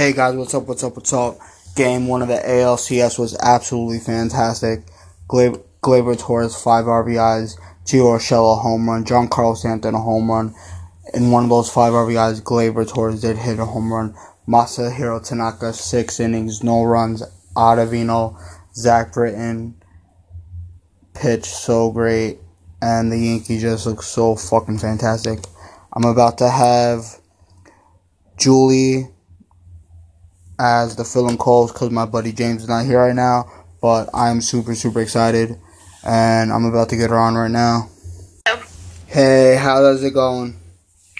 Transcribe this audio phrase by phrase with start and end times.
[0.00, 0.66] Hey guys, what's up?
[0.66, 0.96] What's up?
[0.96, 1.36] What's up?
[1.76, 4.84] Game one of the ALCS was absolutely fantastic.
[5.28, 10.54] Gleyber, Torres five RBIs, Gio Urshela home run, Giancarlo Stanton a home run.
[11.12, 14.14] In one of those five RBIs, Gleyber Torres did hit a home run.
[14.48, 17.22] Masahiro Tanaka six innings, no runs.
[17.54, 18.40] Ottavino,
[18.74, 19.82] Zach Britton
[21.12, 22.38] pitched so great,
[22.80, 25.40] and the Yankees just look so fucking fantastic.
[25.92, 27.20] I'm about to have
[28.38, 29.10] Julie
[30.60, 33.50] as the film calls because my buddy James is not here right now.
[33.80, 35.58] But I'm super, super excited.
[36.04, 37.88] And I'm about to get her on right now.
[38.46, 38.62] Hello.
[39.06, 40.56] Hey, how's it going?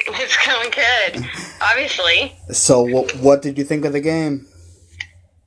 [0.07, 1.27] It's going good,
[1.63, 2.35] obviously.
[2.53, 4.47] So, what, what did you think of the game?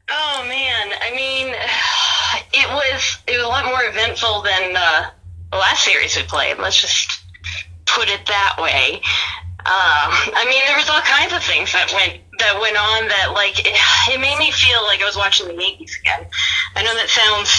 [0.10, 1.48] Oh man, I mean,
[2.54, 5.10] it was it was a lot more eventful than uh,
[5.52, 6.60] the last series we played.
[6.60, 7.24] Let's just
[7.86, 9.02] put it that way.
[9.66, 13.32] Um, I mean, there was all kinds of things that went that went on that
[13.34, 13.76] like it,
[14.12, 16.28] it made me feel like I was watching the Yankees again.
[16.76, 17.50] I know that sounds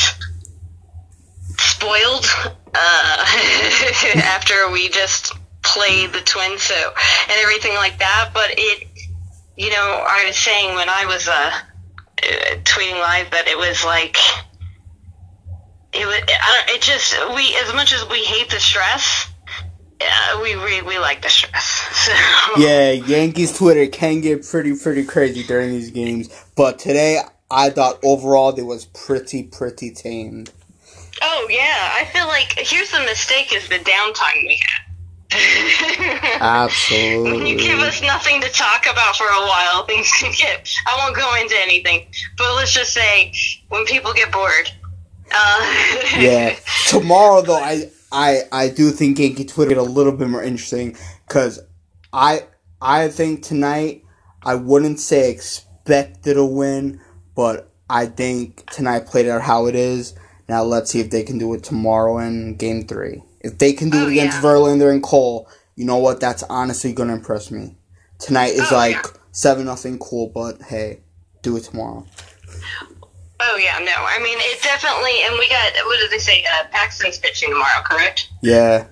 [1.59, 2.27] spoiled
[2.75, 8.31] uh, after we just played the Twins, so and everything like that.
[8.35, 8.89] But it,
[9.57, 13.85] you know, I was saying when I was uh, uh, tweeting live that it was
[13.85, 14.17] like
[15.93, 16.21] it was.
[16.29, 19.31] I don't, it just we as much as we hate the stress.
[20.05, 21.81] Yeah, we we, we like the stress.
[22.05, 22.13] So.
[22.61, 26.29] Yeah, Yankees Twitter can get pretty, pretty crazy during these games.
[26.55, 27.19] But today,
[27.51, 30.53] I thought overall it was pretty, pretty tamed.
[31.23, 34.85] Oh yeah, I feel like here's the mistake: is the downtime we had.
[36.41, 37.33] Absolutely.
[37.39, 40.69] when you give us nothing to talk about for a while, things can get.
[40.87, 43.33] I won't go into anything, but let's just say
[43.69, 44.71] when people get bored.
[45.35, 46.57] Uh, yeah.
[46.87, 50.97] Tomorrow, though, I I I do think Yankee Twitter get a little bit more interesting
[51.27, 51.59] because
[52.13, 52.47] I
[52.81, 54.05] I think tonight
[54.43, 57.01] I wouldn't say expected a win,
[57.35, 60.15] but I think tonight played out how it is.
[60.49, 63.23] Now let's see if they can do it tomorrow in Game Three.
[63.41, 64.43] If they can do Oh, it against yeah.
[64.43, 66.21] Verlander and Cole, you know what?
[66.21, 67.77] That's honestly gonna impress me.
[68.19, 69.11] Tonight is Oh, like yeah.
[69.33, 71.01] seven nothing cool, but hey,
[71.43, 72.07] do it tomorrow.
[73.47, 75.23] Oh yeah, no, I mean it definitely.
[75.25, 76.45] And we got what did they say?
[76.45, 78.29] Uh, Paxton's pitching tomorrow, correct?
[78.43, 78.87] Yeah.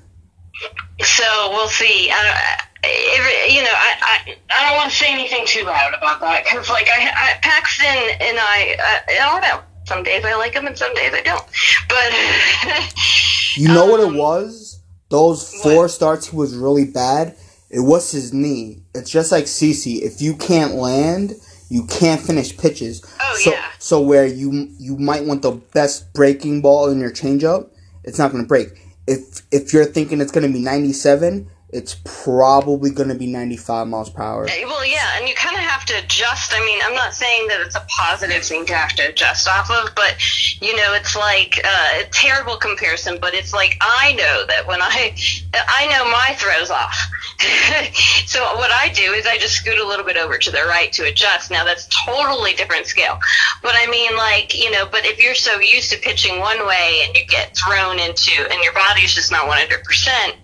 [1.03, 2.11] So we'll see.
[2.13, 3.95] I, if, you know, I,
[4.27, 7.39] I I don't want to say anything too loud about that because like I, I
[7.43, 9.61] Paxton and I, I I don't know.
[9.87, 11.45] Some days I like him and some days I don't.
[11.89, 12.93] But
[13.57, 14.81] You know what it Um, was?
[15.11, 15.91] Those four what?
[15.91, 17.37] starts he was really bad.
[17.69, 18.83] It was his knee.
[18.95, 20.01] It's just like CC.
[20.01, 21.35] If you can't land,
[21.73, 23.03] you can't finish pitches.
[23.19, 23.65] Oh, so, yeah.
[23.79, 27.71] So where you you might want the best breaking ball in your changeup,
[28.05, 28.69] it's not going to break.
[29.07, 33.89] If if you're thinking it's going to be 97, it's probably going to be 95
[33.89, 34.45] miles per hour.
[34.45, 36.53] Well, yeah, and you kind of have to adjust.
[36.55, 39.71] I mean, I'm not saying that it's a positive thing to have to adjust off
[39.71, 40.17] of, but
[40.61, 43.17] you know, it's like uh, a terrible comparison.
[43.19, 45.17] But it's like I know that when I,
[45.55, 46.95] I know my throws off.
[48.27, 50.93] so what I do is I just scoot a little bit over to the right
[50.93, 51.51] to adjust.
[51.51, 53.19] Now that's totally different scale.
[53.63, 57.01] But I mean, like you know, but if you're so used to pitching one way
[57.07, 60.37] and you get thrown into, and your body's just not 100 percent,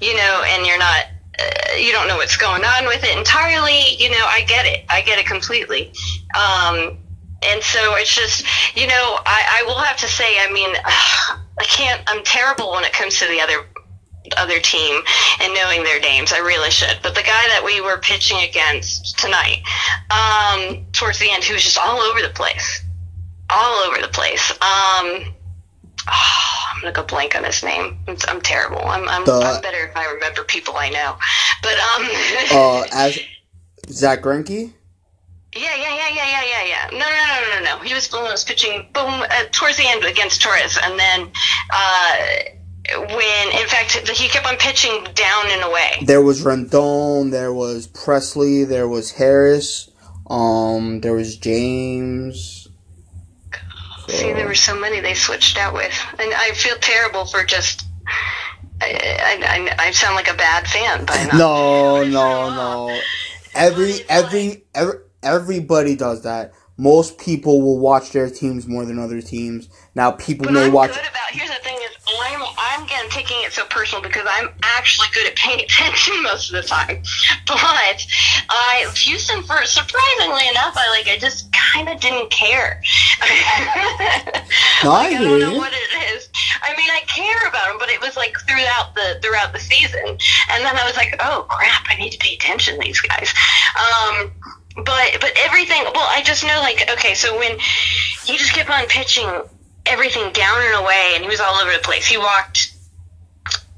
[0.00, 1.06] you know, and you're not
[1.38, 3.96] uh, you don't know what's going on with it entirely.
[3.98, 4.84] You know, I get it.
[4.90, 5.92] I get it completely.
[6.34, 6.98] Um,
[7.44, 8.46] and so it's just,
[8.76, 10.74] you know, I, I will have to say, I mean,
[11.58, 12.02] I can't.
[12.06, 13.66] I'm terrible when it comes to the other
[14.36, 15.02] other team
[15.40, 16.32] and knowing their names.
[16.32, 16.98] I really should.
[17.02, 19.62] But the guy that we were pitching against tonight,
[20.10, 22.82] um, towards the end, he was just all over the place,
[23.50, 24.50] all over the place.
[24.52, 25.34] Um, I'm
[26.82, 27.98] gonna go blank on his name.
[28.08, 28.80] I'm, I'm terrible.
[28.84, 31.16] I'm, I'm, The- I'm better if I remember people I know.
[31.62, 32.08] But um,
[32.52, 33.18] Uh, as
[33.88, 34.72] Zack Greinke.
[35.56, 36.90] yeah, yeah, yeah, yeah, yeah, yeah, yeah.
[36.92, 37.84] No, no, no, no, no.
[37.84, 41.30] He was, was pitching boom uh, towards the end against Torres, and then
[41.72, 42.16] uh,
[42.98, 46.02] when in fact he kept on pitching down and away.
[46.04, 47.30] There was Rendon.
[47.30, 48.66] There was Pressly.
[48.68, 49.88] There was Harris.
[50.28, 52.61] Um, there was James.
[54.08, 57.84] See, there were so many they switched out with, and I feel terrible for just.
[58.80, 61.34] I, I, I, I sound like a bad fan by not.
[61.34, 63.00] No, no, no.
[63.54, 66.52] Every, every, every, everybody does that.
[66.76, 69.68] Most people will watch their teams more than other teams.
[69.94, 70.90] Now, people But may I'm watch.
[70.90, 71.30] good about.
[71.30, 75.26] Here's the thing: is I'm I'm again taking it so personal because I'm actually good
[75.26, 77.02] at paying attention most of the time.
[77.46, 78.06] But
[78.48, 82.82] I Houston for surprisingly enough, I like I just kind of didn't care.
[84.82, 86.28] No, like, I don't know what it is.
[86.60, 90.04] I mean, I care about them, but it was like throughout the throughout the season,
[90.04, 93.32] and then I was like, oh crap, I need to pay attention to these guys.
[93.78, 94.32] Um,
[94.84, 95.84] but but everything.
[95.94, 97.58] Well, I just know like okay, so when
[98.24, 99.30] he just kept on pitching
[99.86, 102.06] everything down and away, and he was all over the place.
[102.06, 102.74] He walked.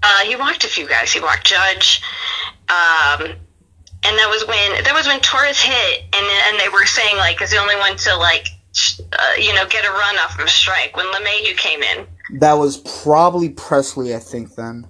[0.03, 1.13] Uh, he walked a few guys.
[1.13, 2.03] He walked Judge,
[2.69, 7.17] um, and that was when that was when Torres hit, and and they were saying
[7.17, 8.49] like is the only one to like
[9.13, 12.07] uh, you know get a run off of a strike when LeMahieu came in.
[12.39, 14.55] That was probably Pressly, I think.
[14.55, 14.87] Then.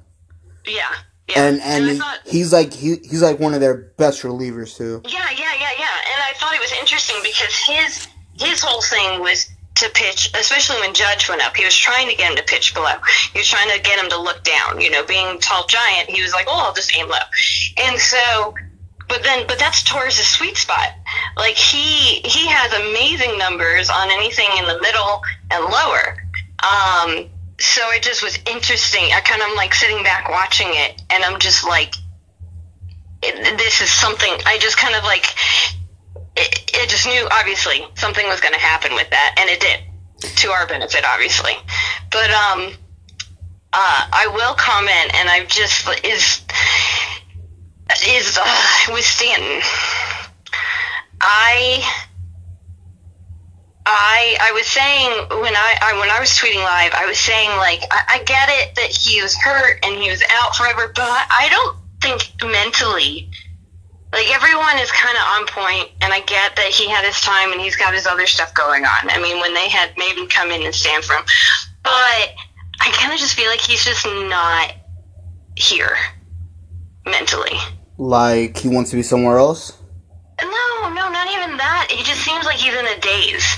[0.66, 0.88] Yeah.
[1.28, 1.46] Yeah.
[1.46, 5.00] And and, and thought, he's like he, he's like one of their best relievers too.
[5.06, 5.96] Yeah, yeah, yeah, yeah.
[6.12, 8.08] And I thought it was interesting because his
[8.38, 11.56] his whole thing was to pitch, especially when Judge went up.
[11.56, 12.94] He was trying to get him to pitch below.
[13.32, 14.80] He was trying to get him to look down.
[14.80, 17.16] You know, being tall giant, he was like, "Oh, I'll just aim low."
[17.78, 18.54] And so,
[19.08, 20.88] but then, but that's Torres' sweet spot.
[21.36, 26.16] Like he he has amazing numbers on anything in the middle and lower.
[26.62, 29.04] Um, so it just was interesting.
[29.12, 31.94] I kind of like sitting back watching it, and I'm just like,
[33.22, 34.32] this is something.
[34.46, 35.26] I just kind of like
[36.36, 40.36] it, it just knew obviously something was going to happen with that, and it did
[40.36, 41.52] to our benefit, obviously.
[42.10, 42.72] But um,
[43.72, 46.42] uh, I will comment, and I've just is
[48.06, 49.60] is uh, with Stanton.
[51.20, 51.82] I
[53.86, 57.50] I I was saying when I, I when I was tweeting live, I was saying
[57.56, 61.04] like I, I get it that he was hurt and he was out forever, but
[61.04, 63.30] I don't think mentally
[64.14, 67.50] like everyone is kind of on point, and I get that he had his time
[67.50, 69.10] and he's got his other stuff going on.
[69.10, 71.24] I mean, when they had maybe come in and stand for him,
[71.82, 71.92] but
[72.80, 74.72] I kind of just feel like he's just not
[75.56, 75.96] here
[77.04, 77.58] mentally.
[77.98, 79.76] Like he wants to be somewhere else.
[80.40, 81.88] No, no, not even that.
[81.90, 83.56] He just seems like he's in a daze.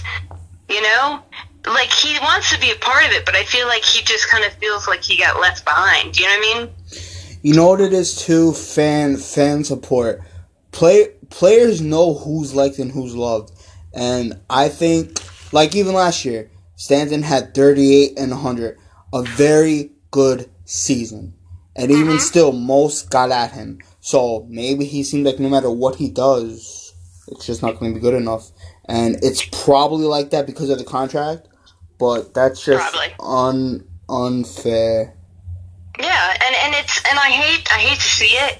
[0.70, 1.22] You know,
[1.66, 4.30] like he wants to be a part of it, but I feel like he just
[4.30, 6.14] kind of feels like he got left behind.
[6.14, 6.74] Do you know what I mean?
[7.42, 8.52] You know what it is too?
[8.52, 10.22] Fan fan support
[10.72, 13.52] play players know who's liked and who's loved,
[13.94, 15.20] and I think
[15.52, 18.78] like even last year, Stanton had 38 and 100,
[19.12, 21.34] a very good season,
[21.74, 22.18] and even mm-hmm.
[22.18, 23.80] still, most got at him.
[24.00, 26.94] So maybe he seemed like no matter what he does,
[27.28, 28.50] it's just not going to be good enough,
[28.88, 31.48] and it's probably like that because of the contract.
[31.98, 33.14] But that's just probably.
[33.20, 35.16] un unfair.
[35.98, 38.58] Yeah, and, and it's and I hate I hate to see it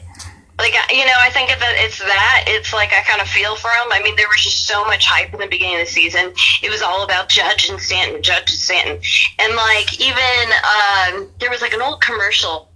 [0.59, 2.45] like you know, I think that it's that.
[2.47, 3.93] It's like I kind of feel for him.
[3.93, 6.33] I mean, there was just so much hype in the beginning of the season.
[6.63, 9.01] It was all about Judge and Stanton, Judge and Stanton,
[9.39, 12.71] and like even um, there was like an old commercial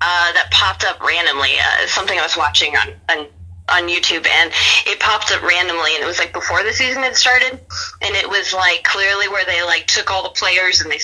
[0.00, 1.54] uh, that popped up randomly.
[1.58, 3.26] Uh, something I was watching on on
[3.68, 4.52] on YouTube, and
[4.86, 7.60] it popped up randomly, and it was like before the season had started,
[8.02, 10.98] and it was like clearly where they like took all the players and they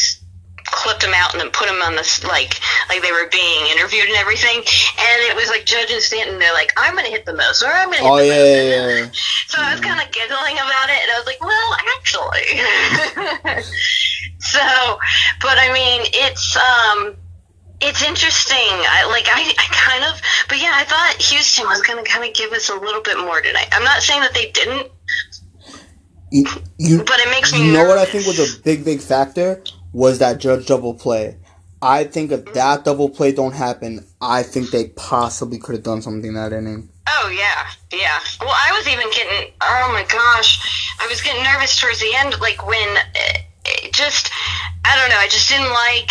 [0.67, 4.07] clipped them out and then put them on this like like they were being interviewed
[4.07, 4.59] and everything.
[4.59, 6.39] And it was like Judge and Stanton.
[6.39, 8.03] They're like, I'm gonna hit the most, or I'm gonna.
[8.03, 8.67] Hit oh the yeah, most.
[8.67, 9.11] yeah, yeah.
[9.49, 13.63] So I was kind of giggling about it, and I was like, well, actually.
[14.39, 14.99] so,
[15.41, 17.17] but I mean, it's um.
[17.79, 18.57] It's interesting.
[18.59, 22.53] I like I, I kind of but yeah, I thought Houston was gonna kinda give
[22.53, 23.69] us a little bit more tonight.
[23.73, 24.91] I'm not saying that they didn't.
[26.31, 26.47] You,
[26.79, 27.89] you, but it makes me You know nervous.
[27.89, 29.62] what I think was a big, big factor?
[29.97, 31.38] Was that Judge double play.
[31.81, 36.03] I think if that double play don't happen, I think they possibly could have done
[36.03, 36.91] something that inning.
[37.09, 37.67] Oh yeah,
[37.99, 38.21] yeah.
[38.41, 39.53] Well, I was even getting.
[39.62, 44.31] Oh my gosh, I was getting nervous towards the end, like when it, it just.
[44.85, 45.17] I don't know.
[45.17, 46.11] I just didn't like.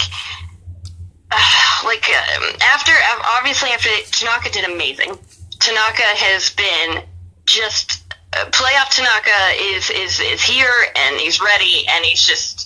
[1.32, 2.92] Uh, like um, after
[3.38, 5.13] obviously after Tanaka did amazing.
[5.60, 7.04] Tanaka has been
[7.46, 8.96] just uh, playoff.
[8.96, 12.64] Tanaka is is is here and he's ready and he's just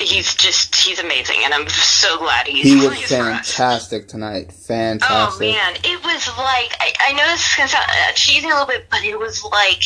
[0.00, 2.64] he's just he's amazing, and I'm so glad he's.
[2.64, 4.52] He was fantastic tonight.
[4.52, 5.08] Fantastic.
[5.10, 8.50] Oh man, it was like I, I know this is gonna sound uh, cheesy a
[8.50, 9.82] little bit, but it was like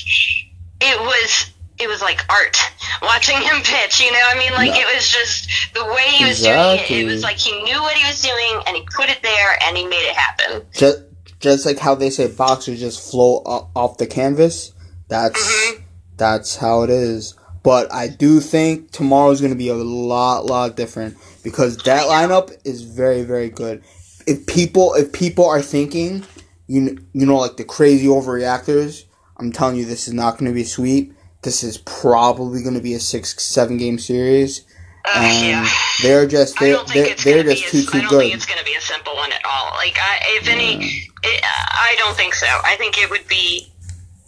[0.81, 2.57] it was it was like art
[3.03, 4.01] watching him pitch.
[4.01, 4.81] You know, I mean, like no.
[4.81, 6.89] it was just the way he was exactly.
[6.89, 7.11] doing it.
[7.11, 9.77] It was like he knew what he was doing, and he put it there, and
[9.77, 10.67] he made it happen.
[10.73, 11.03] Just
[11.41, 14.73] just like how they say boxers just float off the canvas.
[15.09, 15.83] That's mm-hmm.
[16.17, 17.35] that's how it is.
[17.63, 22.53] But I do think tomorrow's going to be a lot, lot different because that lineup
[22.65, 23.85] is very, very good.
[24.27, 26.25] If people, if people are thinking,
[26.67, 29.05] you you know, like the crazy overreactors,
[29.37, 31.15] I'm telling you, this is not going to be a sweep.
[31.43, 34.65] This is probably going to be a six, seven game series.
[35.05, 35.69] Uh, and yeah.
[36.03, 38.21] they're just they're they're, they're just too too I don't good.
[38.21, 39.73] think it's going to be a simple one at all.
[39.73, 40.77] Like, I, if any,
[41.25, 42.47] it, I don't think so.
[42.47, 43.69] I think it would be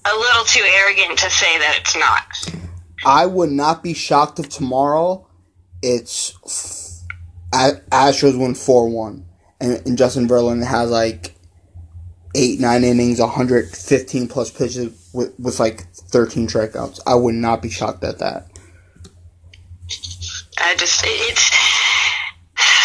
[0.05, 2.64] a little too arrogant to say that it's not.
[3.07, 5.27] I would not be shocked if tomorrow
[5.83, 7.05] it's
[7.53, 9.27] Astros win 4 1
[9.61, 11.35] and, Justin Verlander has like
[12.35, 17.01] 8, 9 innings, 115 plus pitches with with like 13 strikeouts.
[17.07, 18.49] I would not be shocked at that.
[20.59, 21.51] I just it's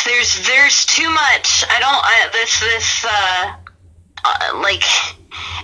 [0.06, 1.64] there's there's too much.
[1.70, 3.56] I don't I, this this uh,
[4.26, 4.84] uh like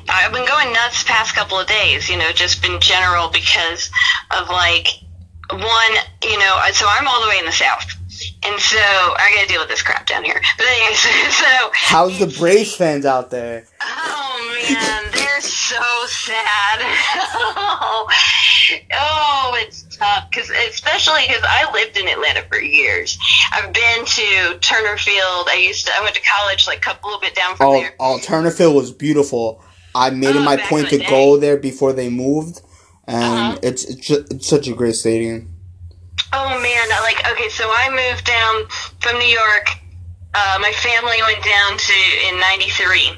[0.10, 2.10] I've been going nuts past couple of days.
[2.10, 3.90] You know, just in general because
[4.32, 4.88] of like
[5.52, 5.94] one.
[6.24, 7.86] You know, so I'm all the way in the south.
[8.44, 10.42] And so I gotta deal with this crap down here.
[10.58, 11.00] But anyways,
[11.36, 13.66] so how's the Braves fans out there?
[13.82, 15.05] Oh man,
[15.42, 16.80] so sad.
[16.82, 18.08] oh,
[18.94, 23.18] oh, it's tough because especially because I lived in Atlanta for years.
[23.54, 25.48] I've been to Turner Field.
[25.50, 25.92] I used to.
[25.98, 27.94] I went to college like a couple little bit down from oh, there.
[28.00, 29.64] Oh, Turner Field was beautiful.
[29.94, 32.62] I made Oh, it my point to the go there before they moved,
[33.08, 33.60] and Uh-huh.
[33.64, 35.54] it's it's, ju- it's such a great stadium.
[36.34, 38.66] Oh man, like okay, so I moved down
[39.02, 39.68] from New York.
[40.34, 41.94] Uh, my family went down to
[42.28, 43.12] in '93,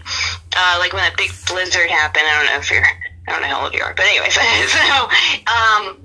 [0.58, 2.26] uh, like when that big blizzard happened.
[2.28, 2.84] I don't know if you're,
[3.28, 4.34] I don't know how old you are, but anyways,
[4.74, 5.10] so
[5.48, 5.98] um,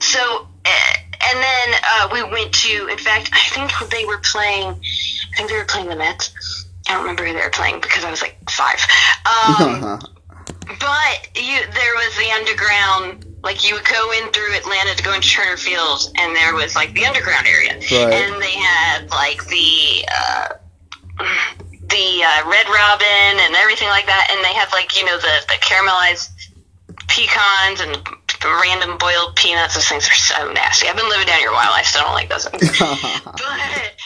[0.00, 0.94] so uh,
[1.32, 2.88] and then uh, we went to.
[2.88, 4.68] In fact, I think they were playing.
[4.68, 6.66] I think they were playing the Mets.
[6.88, 8.78] I don't remember who they were playing because I was like five.
[9.26, 9.98] Um,
[10.80, 13.24] but you, there was the underground.
[13.42, 16.74] Like you would go in through Atlanta to go into Turner Field, and there was
[16.74, 18.12] like the underground area, Right.
[18.12, 20.48] and they had like the uh,
[21.88, 25.34] the uh, Red Robin and everything like that, and they have like you know the
[25.48, 26.30] the caramelized
[27.08, 27.96] pecans and
[28.44, 29.74] random boiled peanuts.
[29.74, 30.88] Those things are so nasty.
[30.88, 31.72] I've been living down here a while.
[31.72, 32.78] I still don't like those things.
[32.78, 33.36] but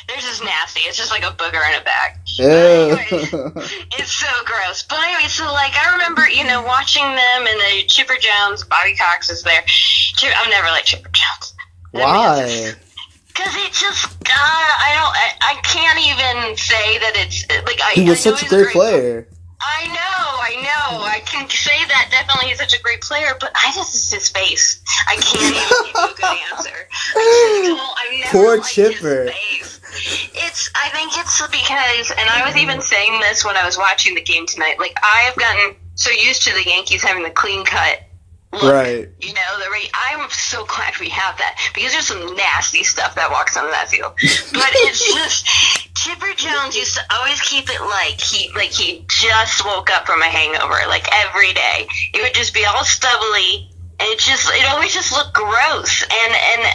[0.08, 0.80] they're just nasty.
[0.80, 2.18] It's just like a booger in a bag.
[3.98, 4.82] It's so gross.
[4.82, 8.96] But anyway, so like I remember, you know, watching them and the Chipper Jones, Bobby
[8.96, 9.62] Cox is there.
[9.62, 11.54] I've never liked Chipper Jones.
[11.90, 12.72] Why?
[13.34, 17.92] Because it just, uh, I don't, I, I can't even say that it's like I.
[17.94, 19.28] He was I know such a he's great player.
[19.64, 19.94] I know,
[20.42, 21.04] I know.
[21.04, 24.28] I can say that definitely he's such a great player, but I just it's his
[24.28, 24.82] face.
[25.08, 26.88] I can't even give you a good answer.
[27.16, 29.30] I just don't- I've never Poor Chipper.
[30.34, 30.70] It's.
[30.74, 34.22] I think it's because, and I was even saying this when I was watching the
[34.22, 34.78] game tonight.
[34.80, 38.00] Like I have gotten so used to the Yankees having the clean cut.
[38.52, 39.08] Look, Right.
[39.20, 43.14] You know, the re- I'm so glad we have that because there's some nasty stuff
[43.14, 44.12] that walks on that field.
[44.52, 45.46] But it's just
[45.96, 50.20] Chipper Jones used to always keep it like he like he just woke up from
[50.20, 51.86] a hangover, like every day.
[52.12, 56.02] It would just be all stubbly, and it just it always just looked gross.
[56.02, 56.74] And and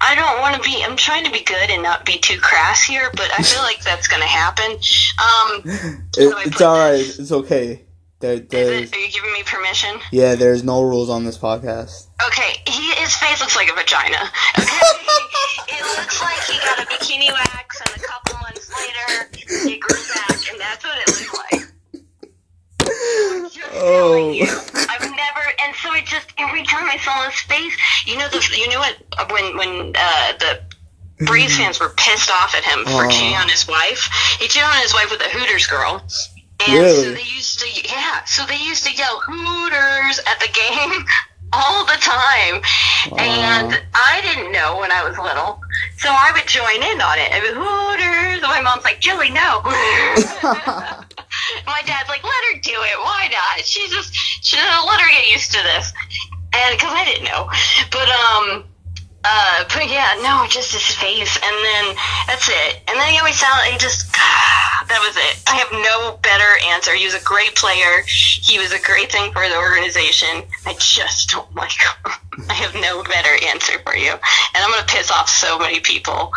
[0.00, 0.82] I don't want to be.
[0.82, 3.82] I'm trying to be good and not be too crass here, but I feel like
[3.84, 4.70] that's going to happen.
[4.72, 7.00] Um, It, it's all right.
[7.00, 7.82] It's okay.
[8.20, 9.98] There, is there's it, are you giving me permission?
[10.12, 10.34] yeah.
[10.34, 12.06] There's no rules on this podcast.
[12.28, 14.18] Okay, he, his face looks like a vagina.
[14.58, 14.66] Okay,
[15.68, 19.30] it looks like he got a bikini wax, and a couple months later,
[19.72, 21.72] it grew back, and that's what it looked like.
[22.82, 24.86] I'm just telling you, Oh.
[24.90, 27.74] I've never, and so it just every time I saw his face,
[28.06, 30.60] you know the, you know what when when uh, the
[31.24, 33.08] Braves fans were pissed off at him for Oh.
[33.08, 34.10] cheating on his wife.
[34.38, 36.02] He cheated on his wife with a Hooters girl.
[36.68, 38.24] And so they used to, yeah.
[38.24, 41.04] So they used to yell Hooters at the game
[41.52, 42.62] all the time,
[43.18, 45.60] and I didn't know when I was little,
[45.98, 47.32] so I would join in on it.
[47.32, 48.42] I mean, Hooters.
[48.42, 49.60] And my mom's like, Julie, no.
[51.66, 52.96] my dad's like, let her do it.
[53.02, 53.64] Why not?
[53.64, 55.92] She just, she let her get used to this,
[56.54, 57.48] and because I didn't know,
[57.90, 58.69] but um.
[59.22, 61.96] Uh, but yeah, no, just his face, and then
[62.26, 62.80] that's it.
[62.88, 65.42] And then he always sound, he just, that was it.
[65.46, 66.94] I have no better answer.
[66.94, 68.02] He was a great player.
[68.06, 70.42] He was a great thing for the organization.
[70.64, 72.12] I just don't like him.
[72.48, 74.12] I have no better answer for you.
[74.12, 76.32] And I'm gonna piss off so many people.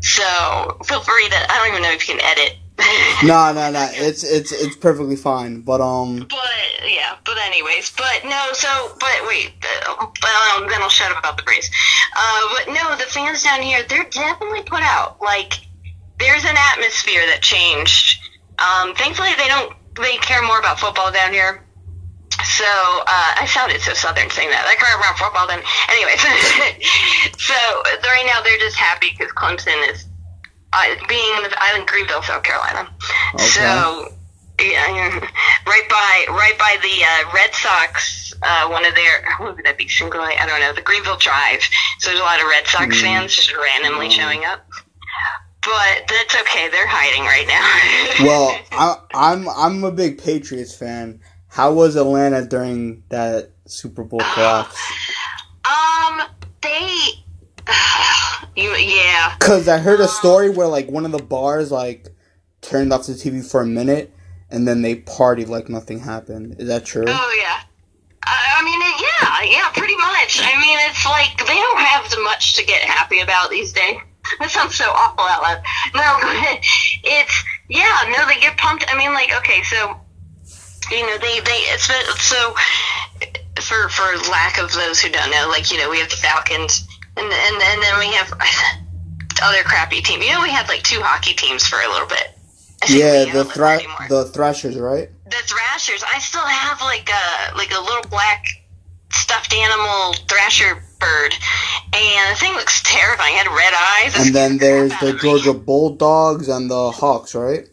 [0.00, 2.58] So feel free to, I don't even know if you can edit.
[3.22, 3.88] no, no, no.
[3.92, 5.60] It's it's it's perfectly fine.
[5.60, 8.48] But um, But yeah, but anyways, but no.
[8.52, 9.52] So, but wait,
[9.86, 10.06] uh,
[10.56, 11.70] um, then I'll shut up about the Braves.
[12.16, 15.20] Uh, but no, the fans down here, they're definitely put out.
[15.22, 15.54] Like,
[16.18, 18.20] there's an atmosphere that changed.
[18.58, 19.72] Um, thankfully, they don't.
[19.96, 21.64] They care more about football down here.
[22.42, 24.66] So uh, I sounded so southern saying that.
[24.66, 25.62] They care about football then.
[25.88, 26.20] Anyways,
[27.38, 27.54] so
[28.02, 30.06] right now they're just happy because Clemson is
[30.74, 32.88] uh, being in the island Greenville, South Carolina.
[33.34, 33.44] Okay.
[33.44, 34.12] So
[34.60, 35.20] yeah,
[35.66, 38.34] right by right by the uh, Red Sox.
[38.42, 39.88] Uh, one of their what would that be?
[39.88, 40.72] Single I don't know.
[40.74, 41.62] The Greenville Drive.
[41.98, 43.00] So there's a lot of Red Sox Mm.
[43.02, 44.66] fans just randomly showing up.
[45.62, 46.68] But that's okay.
[46.68, 48.24] They're hiding right now.
[48.26, 51.20] well, I, I'm I'm a big Patriots fan.
[51.48, 54.76] How was Atlanta during that Super Bowl collapse?
[55.64, 56.22] um,
[56.60, 56.98] they.
[58.56, 59.36] you yeah.
[59.38, 62.08] Cause I heard a uh, story where like one of the bars like
[62.60, 64.12] turned off the TV for a minute
[64.50, 66.56] and then they partied like nothing happened.
[66.58, 67.04] Is that true?
[67.06, 67.60] Oh yeah.
[68.26, 70.40] Uh, I mean, it, yeah, yeah, pretty much.
[70.40, 73.96] I mean, it's like they don't have much to get happy about these days.
[74.40, 75.62] That sounds so awful out loud.
[75.94, 76.18] No,
[77.04, 78.86] it's yeah, no, they get pumped.
[78.88, 80.00] I mean, like, okay, so
[80.90, 81.90] you know, they they it's
[82.22, 82.54] so
[83.60, 86.83] for for lack of those who don't know, like you know, we have the Falcons,
[87.16, 88.32] and and and then we have
[89.42, 90.22] other crappy team.
[90.22, 92.30] You know, we had like two hockey teams for a little bit.
[92.88, 95.08] Yeah, the thra- the Thrashers, right?
[95.24, 96.04] The Thrashers.
[96.04, 98.44] I still have like a like a little black
[99.10, 101.34] stuffed animal Thrasher bird,
[101.92, 103.34] and the thing looks terrifying.
[103.34, 104.26] It had red eyes.
[104.26, 107.68] And then there's the Georgia Bulldogs and the Hawks, right?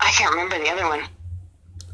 [0.00, 1.02] I can't remember the other one.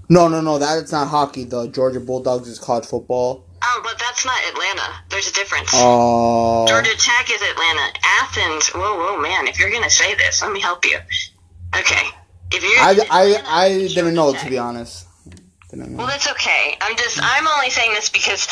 [0.09, 0.59] No, no, no.
[0.59, 1.45] That's not hockey.
[1.45, 3.45] The Georgia Bulldogs is college football.
[3.65, 5.05] Oh, but that's not Atlanta.
[5.09, 5.71] There's a difference.
[5.73, 6.67] Oh.
[6.67, 7.93] Georgia Tech is Atlanta.
[8.21, 8.69] Athens.
[8.69, 9.47] Whoa, whoa, man!
[9.47, 10.99] If you're gonna say this, let me help you.
[11.77, 12.07] Okay.
[12.51, 12.73] If you're.
[12.79, 14.43] I, I, I didn't know Tech.
[14.43, 15.07] to be honest.
[15.75, 16.77] Well, that's okay.
[16.83, 18.47] I'm just I'm only saying this because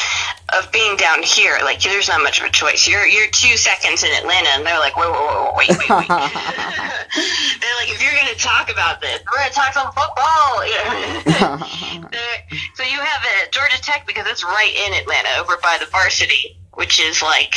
[0.56, 1.58] of being down here.
[1.62, 2.88] Like, there's not much of a choice.
[2.88, 5.78] You're you're two seconds in Atlanta, and they're like, wait, wait, wait, wait, wait.
[5.90, 6.08] wait.
[6.08, 10.64] they're like, if you're gonna talk about this, we're gonna talk some football.
[12.74, 16.56] so you have it Georgia Tech because it's right in Atlanta, over by the varsity,
[16.72, 17.54] which is like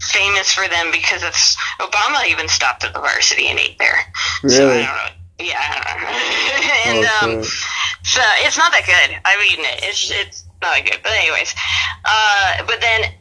[0.00, 3.98] famous for them because it's Obama even stopped at the varsity and ate there.
[4.44, 4.54] Really?
[4.54, 5.08] So I don't know.
[5.40, 5.58] Yeah,
[6.86, 7.44] and oh, um.
[8.04, 9.18] So it's not that good.
[9.24, 9.80] I've eaten it.
[9.82, 11.00] It's it's not that good.
[11.02, 11.54] But anyways,
[12.04, 13.12] uh, but then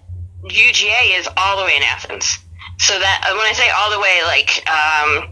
[0.43, 2.39] UGA is all the way in Athens.
[2.79, 5.29] So that when I say all the way, like, um,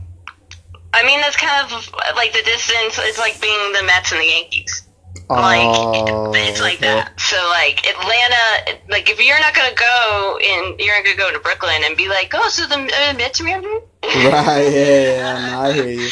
[0.94, 1.72] I mean that's kind of
[2.16, 3.00] like the distance.
[3.02, 4.86] It's like being the Mets and the Yankees.
[5.30, 7.20] Like oh, it's like that.
[7.20, 11.40] So like Atlanta, like if you're not gonna go in, you're not gonna go to
[11.40, 13.62] Brooklyn and be like, oh, so the uh, Mets are Right.
[14.04, 16.08] Yeah, yeah, I hear you.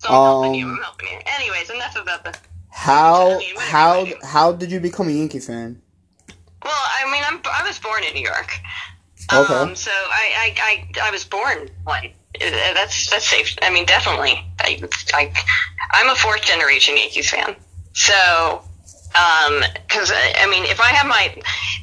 [0.00, 0.68] So I'm um, helping you.
[0.68, 1.18] I'm helping you.
[1.38, 2.36] Anyways, enough about the
[2.78, 5.82] how how how did you become a Yankee fan?
[6.64, 8.60] Well, I mean, I'm I was born in New York.
[9.32, 9.52] Okay.
[9.52, 10.54] Um, so I, I,
[11.02, 12.10] I, I was born one.
[12.38, 13.56] That's that's safe.
[13.62, 14.44] I mean, definitely.
[14.60, 14.80] I,
[15.12, 15.32] I
[15.90, 17.56] I'm a fourth generation Yankees fan.
[17.94, 18.62] So,
[19.14, 21.34] um, because I mean, if I have my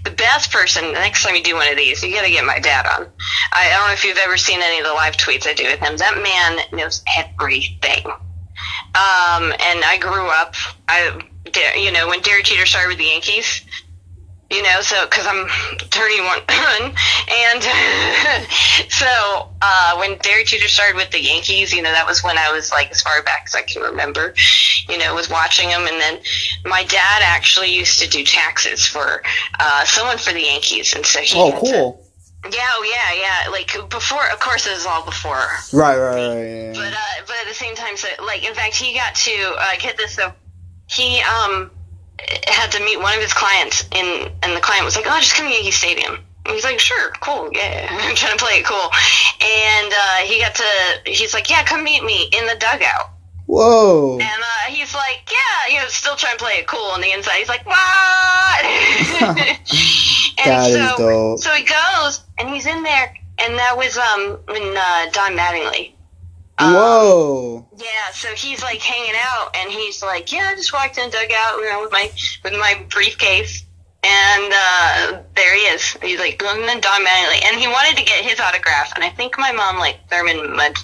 [0.05, 2.45] the best person, the next time you do one of these, you got to get
[2.45, 3.07] my dad on.
[3.51, 5.65] I, I don't know if you've ever seen any of the live tweets I do
[5.65, 5.97] with him.
[5.97, 8.05] That man knows everything.
[8.95, 10.55] Um, and I grew up,
[10.87, 11.19] I,
[11.77, 13.65] you know, when Derek Jeter started with the Yankees,
[14.49, 15.47] you know, so because I'm
[15.79, 17.63] 31, and
[18.89, 22.51] so uh, when Derek Jeter started with the Yankees, you know, that was when I
[22.53, 24.33] was like as far back as I can remember,
[24.87, 26.19] you know, was watching him, and then
[26.63, 29.23] my dad actually used to do taxes for
[29.59, 31.37] uh, someone for the Yankees, and so he.
[31.37, 31.93] Oh, cool.
[31.93, 32.04] To,
[32.51, 33.51] yeah, oh yeah, yeah.
[33.51, 35.47] Like before, of course, it was all before.
[35.73, 36.43] Right, right, right.
[36.43, 39.55] Yeah, But uh, but at the same time, so like in fact, he got to
[39.57, 40.15] uh, get this.
[40.15, 40.31] So
[40.89, 41.71] he um
[42.47, 45.35] had to meet one of his clients, in, and the client was like, "Oh, just
[45.35, 48.65] come to Yankee Stadium." And he's like, "Sure, cool, yeah." I'm trying to play it
[48.65, 48.89] cool,
[49.41, 50.65] and uh, he got to.
[51.05, 53.11] He's like, "Yeah, come meet me in the dugout."
[53.47, 54.17] Whoa.
[54.19, 57.11] And uh, he's like, yeah, you know, still trying to play it cool on the
[57.11, 57.37] inside.
[57.37, 58.65] He's like, what?
[60.37, 61.39] and that so, is dope.
[61.39, 65.93] So he goes, and he's in there, and that was um when uh, Don Mattingly.
[66.57, 67.67] Um, Whoa.
[67.77, 71.57] Yeah, so he's like hanging out, and he's like, yeah, I just walked in dugout,
[71.59, 72.09] you know, with my
[72.43, 73.63] with my briefcase.
[74.07, 75.93] And uh, there he is.
[76.03, 78.93] He's like, and then Don Mattingly, and he wanted to get his autograph.
[78.95, 80.77] And I think my mom like Thurman Mud.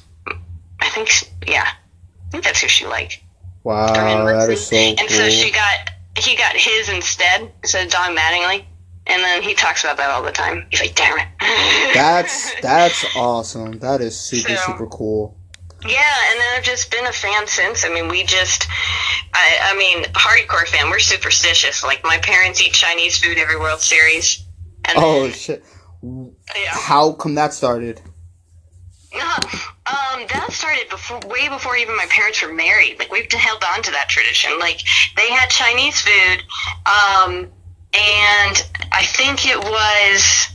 [0.79, 1.09] I think,
[1.47, 3.21] yeah, I think that's who she liked.
[3.63, 5.07] Wow, that is so And cool.
[5.09, 8.65] so she got he got his instead instead of Don Mattingly.
[9.07, 10.67] And then he talks about that all the time.
[10.69, 11.27] He's like, damn it.
[11.93, 13.79] that's that's awesome.
[13.79, 15.37] That is super so, super cool.
[15.83, 17.83] Yeah, and then I've just been a fan since.
[17.83, 18.67] I mean, we just,
[19.33, 20.91] I, I mean, hardcore fan.
[20.91, 21.83] We're superstitious.
[21.83, 24.45] Like my parents eat Chinese food every World Series.
[24.85, 25.63] And oh shit!
[26.03, 26.69] Yeah.
[26.69, 28.01] How come that started?
[29.91, 32.97] Um, that started before, way before even my parents were married.
[32.99, 34.57] Like we've held on to that tradition.
[34.59, 34.81] Like
[35.17, 36.43] they had Chinese food,
[36.85, 37.51] um,
[37.93, 38.55] and
[38.91, 40.47] I think it was,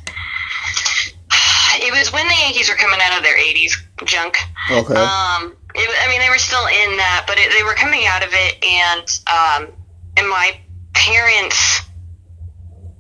[1.83, 3.73] it was when the Yankees were coming out of their '80s
[4.05, 4.37] junk.
[4.71, 4.95] Okay.
[4.95, 8.23] Um, it, I mean, they were still in that, but it, they were coming out
[8.23, 9.73] of it, and um,
[10.17, 10.59] and my
[10.95, 11.83] parents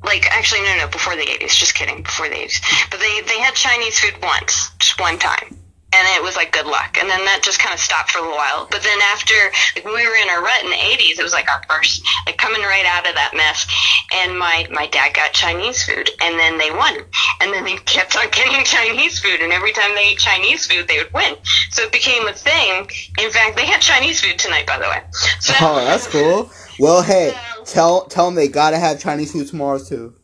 [0.04, 3.40] like actually no no before the 80s just kidding before the 80s but they they
[3.40, 5.56] had chinese food once just one time
[5.96, 6.98] and it was like good luck.
[7.00, 8.68] And then that just kind of stopped for a while.
[8.70, 9.34] But then after
[9.74, 12.36] like we were in our rut in the 80s it was like our first like
[12.36, 13.66] coming right out of that mess.
[14.14, 17.00] And my my dad got chinese food and then they won.
[17.40, 20.88] And then they kept on getting chinese food and every time they ate chinese food
[20.88, 21.36] they would win.
[21.70, 22.88] So it became a thing.
[23.18, 25.02] In fact they had chinese food tonight by the way.
[25.40, 26.50] So, oh that's cool.
[26.78, 27.32] Well hey
[27.64, 30.14] tell tell them they gotta have Chinese food tomorrow too.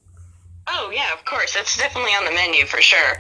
[0.75, 1.53] Oh yeah, of course.
[1.55, 3.17] That's definitely on the menu for sure.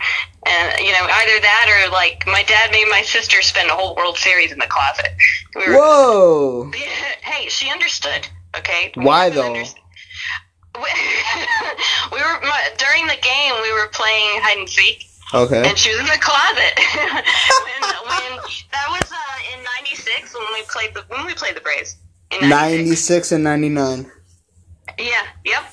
[0.46, 3.94] And you know, either that or like my dad made my sister spend a whole
[3.94, 5.08] World Series in the closet.
[5.54, 6.70] We were, Whoa!
[7.22, 8.26] hey, she understood.
[8.56, 8.92] Okay.
[8.94, 9.46] Why She though?
[9.46, 9.82] understood.
[10.74, 10.80] We,
[12.12, 13.54] we were my, during the game.
[13.62, 15.68] We were playing hide and seek, Okay.
[15.68, 16.74] and she was in the closet.
[16.96, 18.40] when, when
[18.72, 21.96] that was uh, in '96 when we played the when we played the Braves.
[22.40, 24.10] Ninety six and ninety nine.
[24.98, 25.64] Yeah, yep.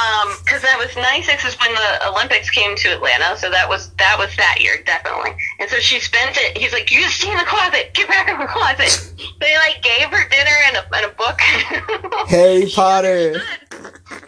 [0.00, 3.68] And um 'cause that was '96 is when the Olympics came to Atlanta, so that
[3.68, 5.32] was that was that year definitely.
[5.58, 6.56] And so she spent it.
[6.56, 7.92] He's like, "You just stay in the closet.
[7.94, 11.40] Get back in the closet." They like gave her dinner and a, and a book.
[12.28, 13.40] Harry Potter.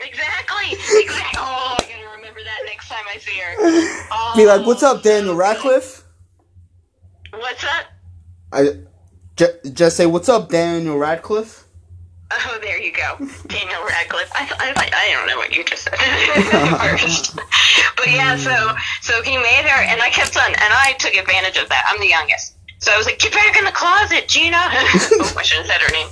[0.00, 0.72] Exactly.
[0.72, 1.38] Exactly.
[1.38, 3.54] Oh, I'm gonna remember that next time I see her.
[4.10, 6.04] Oh, Be like, what's up, Daniel Radcliffe?
[7.30, 7.84] What's up?
[8.52, 8.64] I
[9.36, 11.61] ju- just say what's up, Daniel Radcliffe.
[12.34, 13.16] Oh, there you go,
[13.46, 14.30] Daniel Radcliffe.
[14.34, 15.94] I, I, I don't know what you just said
[16.98, 17.36] first,
[17.96, 18.36] but yeah.
[18.36, 21.84] So, so he made her, and I kept on, and I took advantage of that.
[21.88, 25.42] I'm the youngest, so I was like, "Get back in the closet, Gina." oh, I
[25.42, 26.08] shouldn't have said her name.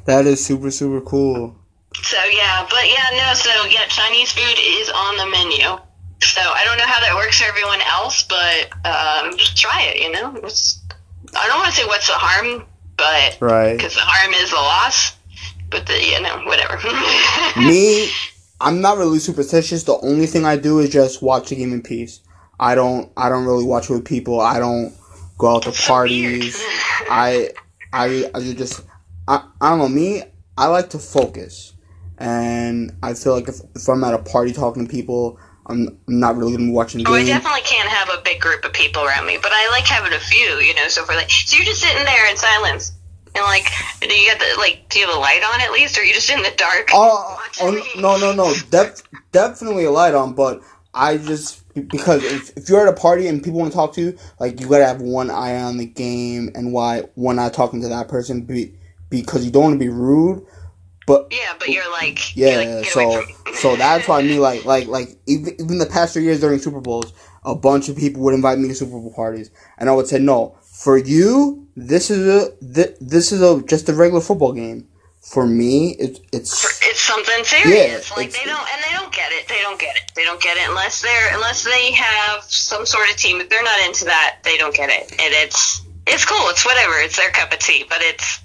[0.06, 1.56] that is super super cool.
[1.94, 3.34] so yeah, but yeah, no.
[3.34, 5.78] So yeah, Chinese food is on the menu.
[6.22, 10.00] So I don't know how that works for everyone else, but um, just try it.
[10.00, 10.80] You know, it's,
[11.36, 12.64] I don't want to say what's the harm,
[12.96, 13.76] but Right.
[13.76, 15.16] because the harm is the loss.
[15.70, 16.76] But the you know whatever.
[17.60, 18.10] Me,
[18.60, 19.84] I'm not really superstitious.
[19.84, 22.20] The only thing I do is just watch the game in peace.
[22.60, 24.40] I don't I don't really watch with people.
[24.40, 24.94] I don't
[25.38, 26.62] go out to parties.
[27.10, 27.50] I
[27.92, 28.82] I I just
[29.26, 30.22] I, I don't know me.
[30.58, 31.72] I like to focus,
[32.18, 36.20] and I feel like if, if I'm at a party talking to people, I'm, I'm
[36.20, 38.72] not really gonna be watching the Oh, I definitely can't have a big group of
[38.72, 40.88] people around me, but I like having a few, you know.
[40.88, 42.92] So for like, so you're just sitting there in silence,
[43.34, 43.66] and like,
[44.00, 46.04] do you get the like, do you have a light on at least, or are
[46.04, 46.90] you just in the dark?
[46.92, 50.62] Oh, oh no no no, def- definitely a light on, but
[50.94, 54.00] I just because if, if you're at a party and people want to talk to
[54.02, 57.80] you, like you gotta have one eye on the game and why one eye talking
[57.82, 58.74] to that person be,
[59.08, 60.44] because you don't want to be rude.
[61.06, 63.22] But Yeah, but you're like, yeah, you're like, so
[63.54, 66.58] so that's why I mean like like like even, even the past three years during
[66.58, 67.12] Super Bowls,
[67.44, 70.18] a bunch of people would invite me to Super Bowl parties, and I would say
[70.18, 70.56] no.
[70.62, 74.88] For you, this is a thi- this is a just a regular football game.
[75.20, 78.10] For me, it, it's it's something serious.
[78.10, 79.46] Yeah, like they don't, and they don't get it.
[79.48, 80.10] They don't get it.
[80.16, 83.40] They don't get it unless they're unless they have some sort of team.
[83.40, 85.12] If they're not into that, they don't get it.
[85.12, 86.48] And it's it's cool.
[86.48, 86.94] It's whatever.
[86.98, 87.84] It's their cup of tea.
[87.88, 88.40] But it's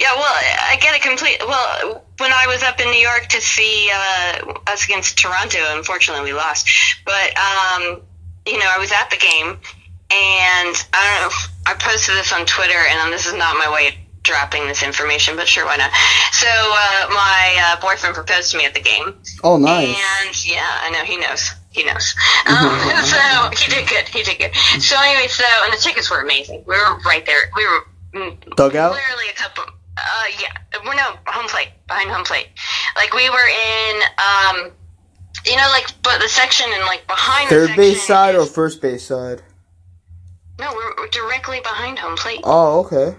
[0.00, 0.14] yeah.
[0.14, 1.36] Well, I get it complete.
[1.40, 6.32] Well, when I was up in New York to see uh, us against Toronto, unfortunately
[6.32, 6.68] we lost.
[7.04, 8.02] But um,
[8.46, 9.58] you know, I was at the game,
[10.10, 11.36] and I don't know.
[11.66, 15.36] I posted this on Twitter, and this is not my way of dropping this information,
[15.36, 15.90] but sure, why not?
[16.32, 19.88] So uh, my uh, boyfriend proposed to me at the game, oh nice.
[19.88, 21.50] and yeah, I know he knows.
[21.70, 22.14] He knows.
[22.46, 22.56] Um,
[23.04, 24.08] so he did good.
[24.08, 24.54] He did good.
[24.82, 26.64] So anyway, so and the tickets were amazing.
[26.66, 27.50] We were right there.
[27.54, 27.80] We were
[28.14, 28.92] mm, Dugout?
[28.92, 29.64] literally a couple.
[30.00, 32.48] Uh, yeah, we're no home plate behind home plate.
[32.96, 34.72] Like we were in, um,
[35.46, 38.80] you know, like but the section and like behind the Third base side or first
[38.80, 39.42] base side?
[40.58, 42.40] no, we're, we're directly behind home plate.
[42.44, 43.16] Oh, okay.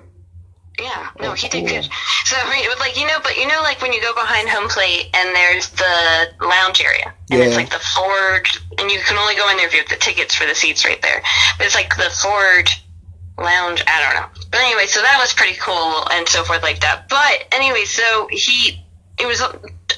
[0.80, 1.82] Yeah, no, Oh, he did cool.
[1.82, 1.90] good.
[2.26, 4.70] So I mean, like you know, but you know, like when you go behind home
[4.70, 8.48] plate and there's the lounge area, and it's like the Ford,
[8.80, 10.86] and you can only go in there if you have the tickets for the seats
[10.86, 11.22] right there.
[11.58, 12.70] But it's like the Ford
[13.42, 13.84] lounge.
[13.88, 14.44] I don't know.
[14.52, 17.10] But anyway, so that was pretty cool and so forth like that.
[17.10, 18.80] But anyway, so he,
[19.20, 19.42] it was.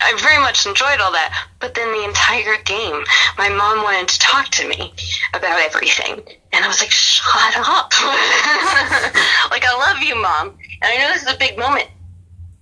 [0.01, 3.03] I very much enjoyed all that, but then the entire game,
[3.37, 4.91] my mom wanted to talk to me
[5.33, 6.19] about everything,
[6.51, 7.93] and I was like, "Shut up!"
[9.51, 10.49] like, I love you, mom,
[10.81, 11.87] and I know this is a big moment,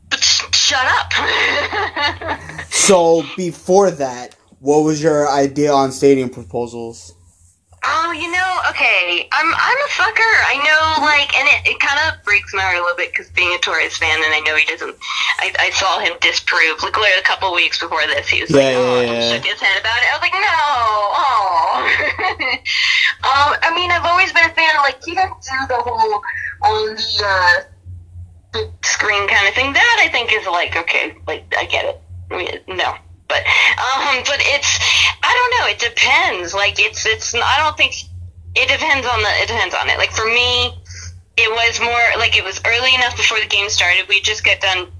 [0.10, 2.38] but sh- shut up.
[2.72, 7.14] So before that, what was your idea on stadium proposals?
[7.84, 10.34] Oh, you know, okay, I'm I'm a fucker.
[10.46, 13.30] I know, like, and it, it kind of breaks my heart a little bit because
[13.34, 14.94] being a Torres fan, and I know he doesn't.
[15.42, 16.78] I, I saw him disprove.
[16.84, 19.34] Like, a couple weeks before this, he was Yeah, like, "Oh," yeah, yeah.
[19.34, 20.08] shook his head about it.
[20.08, 20.62] I was like, "No,
[21.26, 21.74] oh."
[23.26, 24.76] um, I mean, I've always been a fan.
[24.78, 26.22] of, Like, he doesn't do the whole
[26.62, 27.54] on the uh,
[28.54, 29.74] big screen kind of thing.
[29.74, 31.98] That I think is like, okay, like I get it.
[32.30, 32.94] I mean, no.
[33.28, 33.42] But
[33.82, 34.70] um, but it's
[35.24, 35.68] I don't know.
[35.72, 36.54] It depends.
[36.54, 37.94] Like it's it's I don't think
[38.56, 39.98] it depends on the it depends on it.
[39.98, 40.74] Like for me,
[41.38, 44.08] it was more like it was early enough before the game started.
[44.10, 44.92] We just got done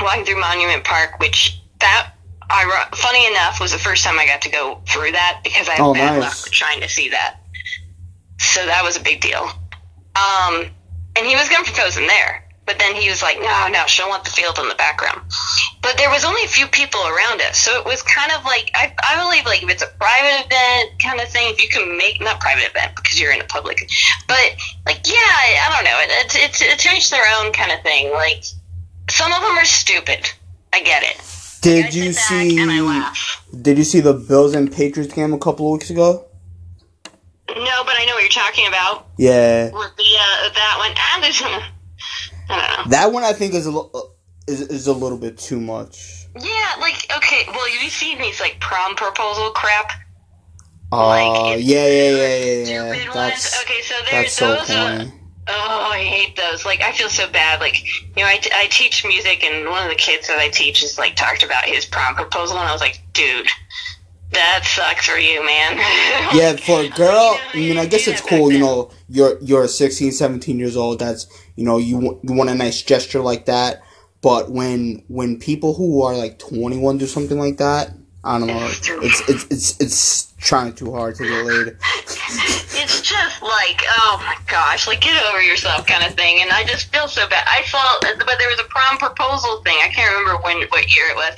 [0.00, 2.12] walking through Monument Park, which that
[2.50, 5.72] I funny enough was the first time I got to go through that because I
[5.72, 6.20] had Oh, bad nice.
[6.20, 7.38] luck with trying to see that.
[8.38, 9.48] So that was a big deal.
[10.16, 10.66] Um,
[11.16, 12.41] and he was going to propose in there.
[12.64, 15.20] But then he was like, no, no, she'll want the field in the background.
[15.82, 18.70] But there was only a few people around us, so it was kind of like
[18.74, 21.98] I, I believe like if it's a private event kind of thing, if you can
[21.98, 23.90] make not private event because you're in a public,
[24.28, 24.54] but
[24.86, 27.82] like yeah, I, I don't know, it, it's it's it's each their own kind of
[27.82, 28.12] thing.
[28.12, 28.44] Like
[29.10, 30.30] some of them are stupid.
[30.72, 31.20] I get it.
[31.62, 32.82] Did you sit and I see?
[32.82, 33.46] laugh.
[33.60, 36.26] Did you see the Bills and Patriots game a couple of weeks ago?
[37.48, 39.08] No, but I know what you're talking about.
[39.18, 41.66] Yeah, With the uh, that one, and there's, I don't know.
[42.88, 44.00] That one I think is a uh,
[44.46, 46.26] is is a little bit too much.
[46.38, 47.44] Yeah, like okay.
[47.48, 49.92] Well, you seen these like prom proposal crap?
[50.92, 52.92] Oh Like, yeah, yeah, yeah, yeah, yeah.
[52.92, 53.64] Stupid That's ones.
[53.64, 54.70] Okay, so there's so those.
[54.70, 55.12] Uh, corny.
[55.48, 56.66] oh, I hate those.
[56.66, 57.60] Like, I feel so bad.
[57.60, 57.82] Like,
[58.14, 60.98] you know, I, I teach music, and one of the kids that I teach is
[60.98, 63.48] like talked about his prom proposal, and I was like, dude,
[64.32, 65.78] that sucks for you, man.
[66.34, 68.52] Yeah, for a girl, I mean, I guess it's cool.
[68.52, 70.98] You know, you're you're 16, 17 years old.
[70.98, 73.82] That's you know, you want you want a nice gesture like that.
[74.20, 77.92] But when when people who are like 21 do something like that,
[78.24, 78.66] I don't know.
[78.66, 78.88] It's.
[78.88, 81.66] It's it's it's it's trying too hard to get laid.
[81.98, 86.40] it's just like, oh my gosh, like get over yourself kind of thing.
[86.40, 87.44] And I just feel so bad.
[87.48, 89.76] I saw, but there was a prom proposal thing.
[89.82, 91.34] I can't remember when, what year it was,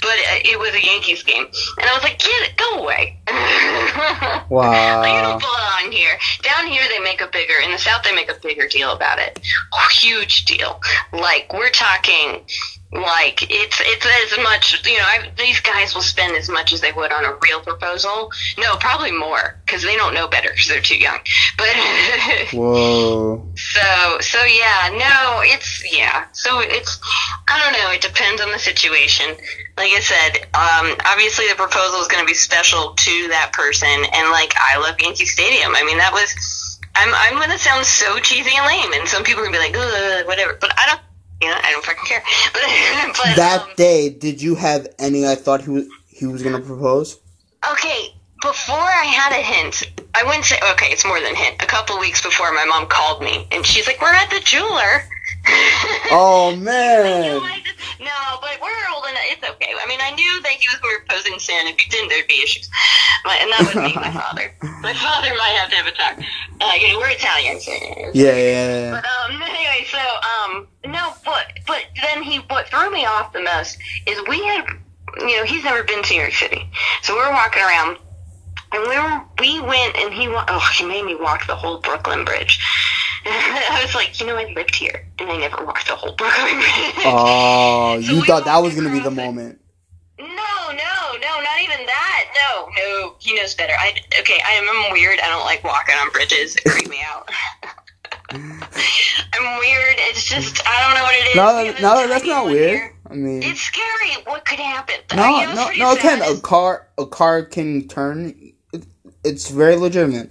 [0.00, 1.46] but it was a Yankees game,
[1.78, 3.18] and I was like, get it, go away.
[4.50, 6.18] Like, you don't belong here.
[6.42, 7.54] Down here, they make a bigger.
[7.64, 9.40] In the South, they make a bigger deal about it.
[9.92, 10.80] Huge deal.
[11.12, 12.44] Like we're talking.
[12.92, 15.04] Like it's it's as much you know.
[15.04, 18.30] I, these guys will spend as much as they would on a real proposal.
[18.58, 21.18] No, probably more because they don't know better because they're too young.
[21.56, 21.68] But
[22.52, 23.46] Whoa.
[23.56, 26.26] so so yeah, no, it's yeah.
[26.32, 27.00] So it's
[27.48, 27.90] I don't know.
[27.92, 29.36] It depends on the situation.
[29.76, 33.88] Like I said, um, obviously the proposal is going to be special to that person,
[33.88, 35.74] and like I love Yankee Stadium.
[35.74, 36.78] I mean, that was.
[36.94, 39.72] I'm I'm going to sound so cheesy and lame, and some people are going to
[39.72, 40.58] be like, Ugh, whatever.
[40.60, 41.00] But I don't.
[41.40, 42.22] You know, I don't fucking care.
[42.52, 42.62] But,
[43.16, 45.26] but That um, day, did you have any?
[45.26, 47.18] I thought he was he was gonna propose.
[47.72, 51.62] Okay, before I had a hint, I wouldn't say, okay, it's more than a hint.
[51.62, 55.04] A couple weeks before, my mom called me, and she's like, we're at the jeweler.
[56.14, 57.40] Oh man.
[57.40, 57.64] like?
[57.98, 59.22] No, but we're old enough.
[59.30, 59.72] It's okay.
[59.80, 61.66] I mean, I knew that he was proposing soon.
[61.68, 62.68] If he didn't, there'd be issues.
[63.24, 64.52] My, and that would be my father.
[64.82, 66.18] My father might have to have a talk.
[66.60, 67.60] Uh, you know, we're Italian.
[67.60, 67.72] So,
[68.12, 73.06] Yeah, yeah, but um, anyway, so um, no, but but then he what threw me
[73.06, 74.64] off the most is we had,
[75.18, 76.68] you know, he's never been to New York City,
[77.02, 77.96] so we were walking around,
[78.72, 81.78] and we were we went and he wa- oh he made me walk the whole
[81.80, 82.58] Brooklyn Bridge.
[83.24, 86.54] I was like, you know, I lived here and I never walked the whole Brooklyn
[86.58, 86.94] Bridge.
[87.04, 89.60] Oh, So you we thought that was gonna be the moment.
[90.18, 92.24] No, no, no, not even that.
[92.34, 93.74] No, no, he knows better.
[93.78, 95.18] I okay, I am weird.
[95.20, 96.56] I don't like walking on bridges.
[96.56, 97.28] It creep me out.
[98.32, 99.96] I'm weird.
[99.98, 101.28] It's just I don't know what it
[101.74, 101.80] is.
[101.82, 102.70] No, no, that's not weird.
[102.70, 102.92] here.
[103.10, 104.22] I mean, It's scary.
[104.24, 104.94] What could happen?
[105.14, 105.96] no, no, no.
[105.96, 108.51] Ken, sad a car, a car can turn.
[109.24, 110.30] It, it's very legitimate.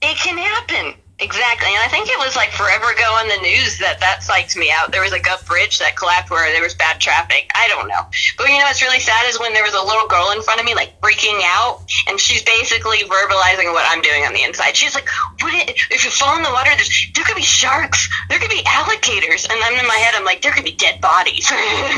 [0.00, 0.94] It can happen.
[1.22, 1.70] Exactly.
[1.70, 4.72] And I think it was like forever ago on the news that that psyched me
[4.74, 4.90] out.
[4.90, 7.48] There was like a bridge that collapsed where there was bad traffic.
[7.54, 8.02] I don't know.
[8.36, 10.58] But you know what's really sad is when there was a little girl in front
[10.58, 14.74] of me like freaking out and she's basically verbalizing what I'm doing on the inside.
[14.74, 15.06] She's like,
[15.40, 15.54] what
[15.94, 18.10] if you fall in the water, there's, there could be sharks.
[18.28, 19.46] There could be alligators.
[19.46, 21.46] And I'm in my head, I'm like, there could be dead bodies.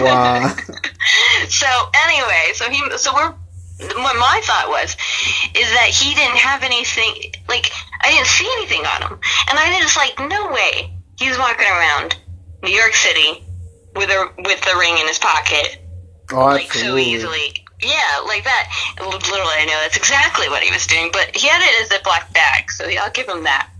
[0.04, 0.54] Wow.
[1.48, 1.66] so
[2.04, 3.34] anyway, so he, so we're,
[3.78, 4.96] what my thought was,
[5.54, 7.70] is that he didn't have anything, like,
[8.02, 9.18] I didn't see anything on him.
[9.50, 10.94] And I was like, no way.
[11.18, 12.16] He's walking around
[12.62, 13.44] New York City
[13.94, 15.78] with a, with the ring in his pocket,
[16.32, 17.64] Oh, like, so easily.
[17.82, 18.70] Yeah, like that.
[18.96, 22.02] Did I know that's exactly what he was doing, but he had it as a
[22.02, 23.70] black bag, so I'll give him that.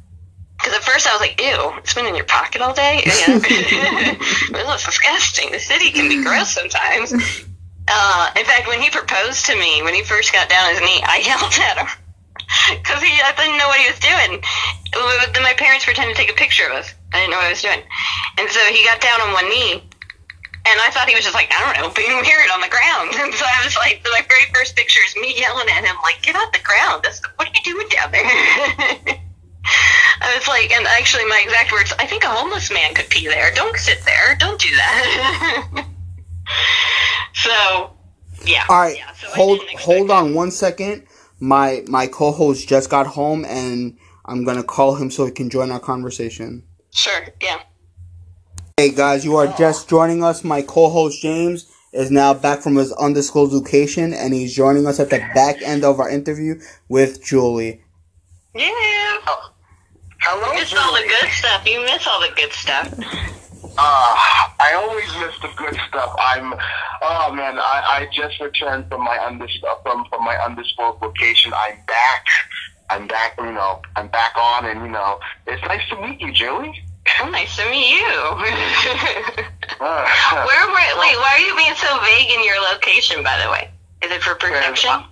[0.58, 3.02] Because at first I was like, ew, it's been in your pocket all day?
[3.04, 3.40] Yeah.
[3.42, 5.52] it looks disgusting.
[5.52, 7.12] The city can be gross sometimes.
[7.86, 10.80] Uh, in fact, when he proposed to me, when he first got down on his
[10.80, 11.88] knee, I yelled at him.
[12.70, 14.40] Because he, I didn't know what he was doing.
[15.32, 16.94] Then my parents pretended to take a picture of us.
[17.12, 17.82] I didn't know what I was doing.
[18.38, 19.82] And so he got down on one knee,
[20.64, 23.12] and I thought he was just like, I don't know, being weird on the ground.
[23.20, 26.22] And so I was like, my very first picture is me yelling at him, like,
[26.22, 27.04] get off the ground.
[27.04, 28.24] That's, what are you doing down there?
[30.20, 33.26] I was like, and actually my exact words, I think a homeless man could pee
[33.26, 33.52] there.
[33.54, 34.36] Don't sit there.
[34.38, 35.86] Don't do that.
[37.34, 37.90] So,
[38.44, 38.64] yeah.
[38.68, 40.12] All right, Yeah, so I hold didn't hold it.
[40.12, 41.06] on one second.
[41.40, 45.70] My my co-host just got home, and I'm gonna call him so he can join
[45.70, 46.62] our conversation.
[46.94, 47.60] Sure, yeah.
[48.76, 50.42] Hey guys, you are just joining us.
[50.44, 55.10] My co-host James is now back from his undisclosed location, and he's joining us at
[55.10, 57.82] the back end of our interview with Julie.
[58.54, 58.70] Yeah.
[60.20, 61.66] Hello, miss all the good stuff.
[61.66, 62.94] You miss all the good stuff.
[63.76, 64.14] Uh,
[64.60, 66.14] I always miss the good stuff.
[66.18, 66.54] I'm,
[67.02, 69.50] oh man, I, I just returned from my undis
[69.82, 71.52] from from my undisclosed location.
[71.54, 72.24] I'm back.
[72.90, 73.34] I'm back.
[73.38, 76.74] You know, I'm back on, and you know, it's nice to meet you, Julie.
[77.20, 78.00] Oh, nice to meet you.
[79.78, 80.06] where,
[80.48, 83.22] where, wait, why are you being so vague in your location?
[83.22, 83.70] By the way,
[84.02, 84.90] is it for protection?
[84.90, 85.04] I,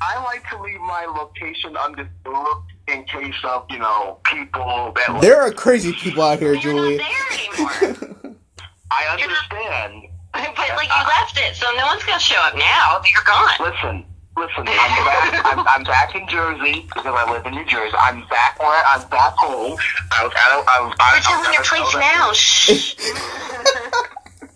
[0.00, 5.20] I like to leave my location undisclosed in case of you know people that.
[5.20, 6.94] There are crazy people out here, Julie.
[6.94, 8.34] You're not there.
[8.90, 10.04] I understand.
[10.38, 13.00] But like you left it, so no one's gonna show up now.
[13.02, 13.50] You're gone.
[13.58, 14.04] Listen,
[14.36, 14.68] listen.
[14.68, 15.42] I'm back.
[15.44, 17.96] I'm, I'm back in Jersey because I live in New Jersey.
[17.98, 19.78] I'm back where I'm back home.
[20.12, 20.52] I was at.
[20.52, 20.94] I was.
[20.94, 22.32] We're telling your place now.
[22.34, 22.94] Shh.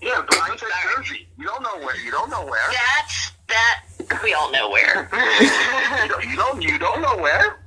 [0.03, 1.27] yeah, but in Jersey.
[1.39, 1.97] You don't know where.
[1.97, 2.69] You don't know where.
[2.71, 4.21] That's that.
[4.23, 5.09] We all know where.
[6.03, 6.63] you, don't, you don't.
[6.63, 7.62] You don't know where.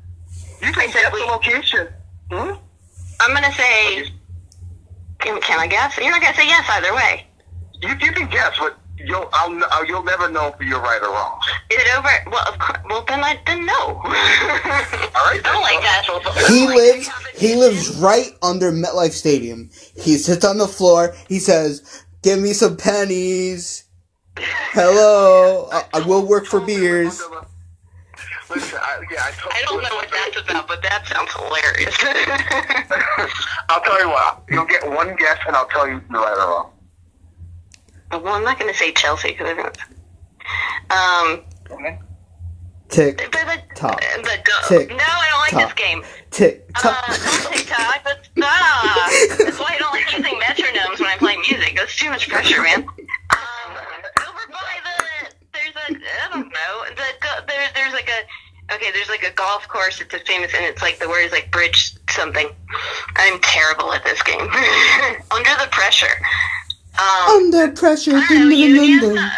[0.61, 1.87] You can guess the location.
[2.31, 2.53] Hmm?
[3.19, 4.11] I'm gonna say.
[5.19, 5.97] Can, can I guess?
[5.97, 7.27] You're not gonna say yes either way.
[7.81, 11.39] You, you can guess, but you'll I'll, you'll never know if you're right or wrong.
[11.71, 12.09] Is it over?
[12.31, 12.79] Well, of course.
[12.89, 13.73] Well, then I then no.
[13.95, 15.39] All right.
[15.39, 16.45] I don't like that.
[16.47, 17.09] He lives.
[17.35, 19.69] He lives right under MetLife Stadium.
[19.95, 21.15] He sits on the floor.
[21.27, 23.83] He says, "Give me some pennies."
[24.37, 27.21] Hello, I, I will work for beers.
[28.49, 31.95] Listen, I, yeah, I, I don't know what that's about, but that sounds hilarious.
[33.69, 34.43] I'll tell you what.
[34.49, 36.71] You'll get one guess, and I'll tell you if you're right or wrong.
[38.23, 39.77] Well, I'm not going to say Chelsea because I don't.
[40.91, 41.43] Um.
[41.71, 41.99] Okay.
[42.88, 43.99] Tick But the, tock.
[43.99, 45.75] the go- Tick no, I don't like tock.
[45.75, 46.03] this game.
[46.29, 47.05] tick Uh, tock.
[47.08, 48.03] don't TikTok.
[48.03, 49.36] That's ah.
[49.43, 51.73] That's why I don't like using metronomes when I play music.
[51.75, 52.84] That's too much pressure, man.
[52.84, 53.71] Um,
[54.21, 59.10] over by the there's a I don't know the there there's like a okay there's
[59.10, 60.02] like a golf course.
[60.02, 62.48] It's a famous and it's like the word is like bridge something.
[63.15, 64.39] I'm terrible at this game.
[65.32, 66.15] Under the pressure.
[66.98, 68.12] Um, Under pressure.
[68.15, 69.30] I don't know, union, uh,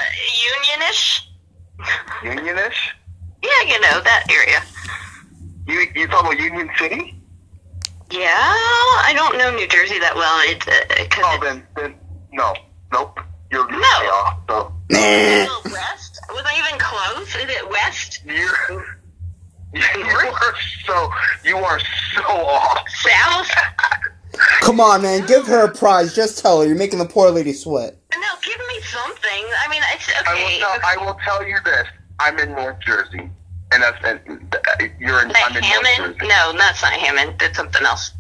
[0.80, 1.22] unionish.
[2.22, 2.76] Unionish?
[3.44, 4.62] Yeah, you know that area.
[5.68, 7.14] You you talking about Union City?
[8.10, 10.40] Yeah, I don't know New Jersey that well.
[10.44, 11.96] It's because Oh, then then
[12.32, 12.54] no,
[12.94, 13.20] nope.
[13.52, 13.78] You're No.
[13.78, 14.38] way off.
[14.50, 16.16] So it's west.
[16.30, 17.36] Was I even close?
[17.36, 18.22] Is it west?
[18.26, 18.84] you
[19.74, 21.12] you are so
[21.44, 21.80] you are
[22.13, 22.88] so off.
[22.90, 23.52] South?
[24.62, 25.26] Come on, man.
[25.26, 26.13] Give her a prize.
[26.13, 26.68] Just tell her.
[26.68, 27.98] You're making the poor lady sweat.
[28.13, 29.46] No, give me something.
[29.66, 30.60] I mean, it's I will okay.
[30.60, 30.82] tell okay.
[30.84, 31.88] I will tell you this.
[32.20, 33.30] I'm in North Jersey,
[33.72, 35.30] and that's and uh, you're in.
[35.30, 36.20] Like I'm in North Hammond?
[36.20, 36.28] Jersey.
[36.28, 37.40] No, that's not Hammond.
[37.40, 38.12] That's something else.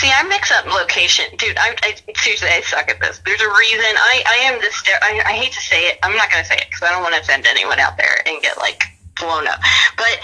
[0.00, 1.58] See, I mix up location, dude.
[1.58, 3.20] I, I seriously, I suck at this.
[3.26, 3.84] There's a reason.
[3.84, 4.82] I, I am this.
[5.02, 5.98] I, I hate to say it.
[6.02, 8.40] I'm not gonna say it because I don't want to offend anyone out there and
[8.40, 8.82] get like
[9.20, 9.60] blown up.
[9.98, 10.18] But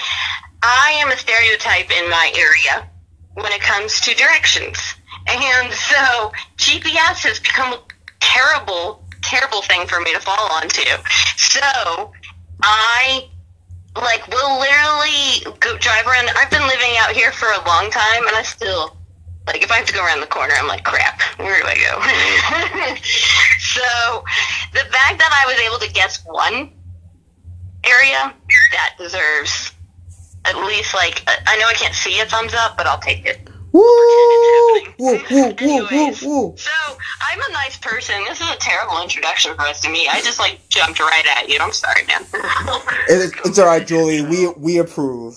[0.63, 2.89] I am a stereotype in my area
[3.35, 4.79] when it comes to directions,
[5.29, 7.81] and so GPS has become a
[8.21, 10.89] terrible, terrible thing for me to fall onto.
[11.37, 12.13] So
[12.63, 13.29] I
[13.95, 16.31] like will literally go drive around.
[16.35, 18.96] I've been living out here for a long time, and I still
[19.47, 21.21] like if I have to go around the corner, I'm like crap.
[21.39, 22.95] Where do I go?
[23.59, 24.25] so
[24.73, 26.73] the fact that I was able to guess one
[27.85, 28.35] area
[28.73, 29.73] that deserves
[30.45, 33.25] at least like I I know I can't see a thumbs up, but I'll take
[33.27, 33.49] it.
[33.73, 33.83] Woo!
[34.99, 36.55] Woo, woo, woo, woo, woo.
[36.57, 36.71] so
[37.21, 38.15] I'm a nice person.
[38.27, 40.09] This is a terrible introduction for us to me.
[40.09, 41.59] I just like jumped right at you.
[41.61, 42.23] I'm sorry, man.
[43.09, 44.23] It, it's all right, Julie.
[44.23, 45.37] We we approve.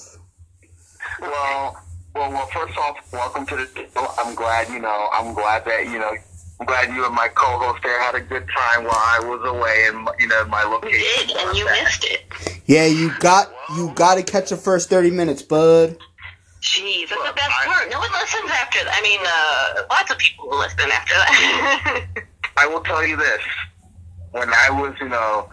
[1.19, 1.77] Well,
[2.19, 2.47] well, well.
[2.47, 4.07] First off, welcome to the show.
[4.17, 5.09] I'm glad you know.
[5.13, 6.11] I'm glad that you know.
[6.59, 9.85] I'm glad you and my co-host there had a good time while I was away,
[9.87, 11.27] and you know my You location.
[11.27, 12.25] did, and you missed it.
[12.65, 15.97] Yeah, you got you got to catch the first thirty minutes, bud.
[16.61, 17.89] Jeez, that's the best I- part.
[17.89, 18.93] No one listens after that.
[18.93, 22.05] I mean, uh, lots of people will listen after that.
[22.57, 23.41] I will tell you this:
[24.31, 25.49] when I was, you know,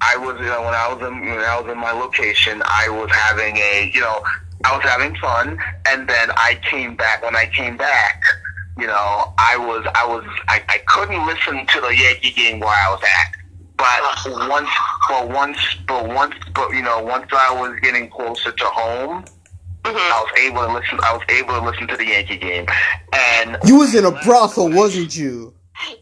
[0.00, 2.88] I was, you know, when I was in, when I was in my location, I
[2.88, 4.22] was having a, you know,
[4.64, 5.58] I was having fun,
[5.88, 7.22] and then I came back.
[7.22, 8.22] When I came back,
[8.78, 12.68] you know, I was, I was, I, I couldn't listen to the Yankee game where
[12.68, 13.34] I was at.
[13.76, 14.68] But once,
[15.08, 15.58] but once,
[15.88, 19.24] but once, but you know, once I was getting closer to home,
[19.82, 19.96] Mhm.
[19.96, 21.00] I was able to listen.
[21.02, 22.66] I was able to listen to the Yankee game,
[23.14, 25.54] and You was in a brothel, wasn't you?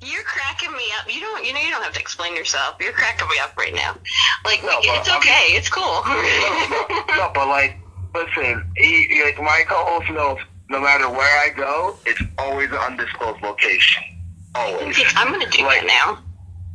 [0.02, 1.14] You're cracking me up.
[1.14, 2.74] You don't, you know, you don't have to explain yourself.
[2.80, 3.94] You're cracking me up right now.
[4.44, 5.44] Like, No, we- but it's I'm- okay.
[5.54, 6.02] It's cool.
[7.16, 7.78] no, but like,
[8.26, 10.38] listen, he, he- like my co-host knows.
[10.70, 14.02] No matter where I go, it's always an undisclosed location.
[14.54, 14.98] Always.
[15.16, 16.24] I'm gonna do Like- that now.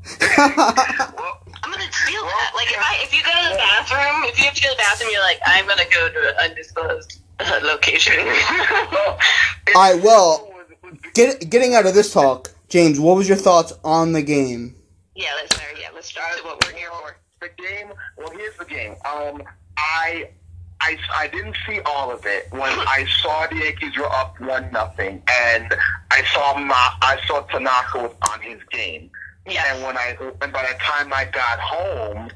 [1.17, 2.51] Well, I'm gonna steal that.
[2.55, 4.75] Like, if I, if you go to the bathroom, if you have to go to
[4.75, 7.19] the bathroom, you're like, I'm gonna go to an undisclosed.
[7.39, 8.13] uh, location.
[8.19, 9.17] All
[9.75, 10.51] right, well,
[11.13, 14.75] get, getting out of this talk, James, what was your thoughts on the game?
[15.15, 15.71] yeah, let's start.
[15.79, 17.15] Yeah, let's start with what we're here for.
[17.39, 17.91] The game.
[18.17, 18.95] Well, here's the game.
[19.05, 19.43] Um,
[19.77, 20.29] I,
[20.83, 24.69] I, I didn't see all of it when I saw the Yankees were up one
[24.71, 25.73] nothing, and
[26.11, 29.09] I saw Ma, I saw Tanaka was on his game.
[29.47, 29.63] Yeah.
[29.73, 32.29] And when I, and by the time I got home,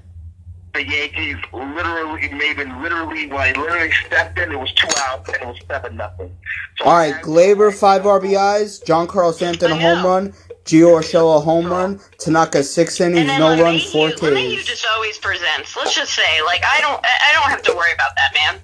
[0.74, 5.42] the Yankees literally, maybe literally, when I literally stepped in, it was two outs and
[5.42, 6.38] it was seven nothing.
[6.78, 10.34] So All right, Gleyber five RBIs, Giancarlo Stanton a home run,
[10.68, 14.60] Gio Urshela a home run, Tanaka six innings, And then no runs, LeMahieu, four LeMahieu
[14.60, 14.66] Ks.
[14.66, 15.76] just always presents.
[15.76, 18.60] Let's just say, like, I don't, I I don't have to worry about that man.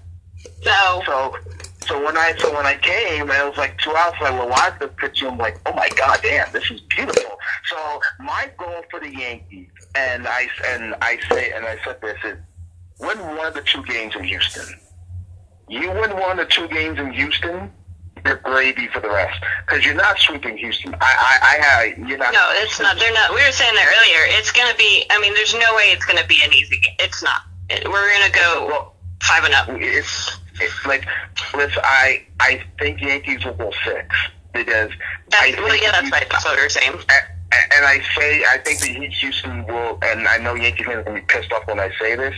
[0.64, 1.38] So, So,
[1.88, 4.50] so when I so when I came and it was like two outs, like, well,
[4.50, 5.24] why is the pitch?
[5.24, 7.38] I'm like, oh my god, damn, this is beautiful.
[7.70, 12.18] So my goal for the Yankees, and I and I say and I said this
[12.26, 12.38] is
[13.00, 14.66] win one of the two games in Houston.
[15.70, 17.72] You win one of the two games in Houston,
[18.26, 20.96] you're gravy for the rest because you're not sweeping Houston.
[20.96, 21.58] I I,
[21.98, 22.34] I you're not.
[22.34, 22.98] no, it's not.
[22.98, 23.32] They're not.
[23.32, 24.38] We were saying that earlier.
[24.40, 25.06] It's gonna be.
[25.10, 26.96] I mean, there's no way it's gonna be an easy game.
[27.00, 27.42] It's not.
[27.70, 28.94] It, we're gonna go
[29.24, 29.68] five and up.
[29.70, 31.06] It's, it's like,
[31.56, 34.16] listen, I I think Yankees will go six
[34.54, 34.92] because
[35.34, 36.94] I That's, well, yeah, that's that's what we we're saying.
[36.94, 41.04] and, and I say I think that Houston will, and I know Yankee fans are
[41.04, 42.36] gonna be pissed off when I say this.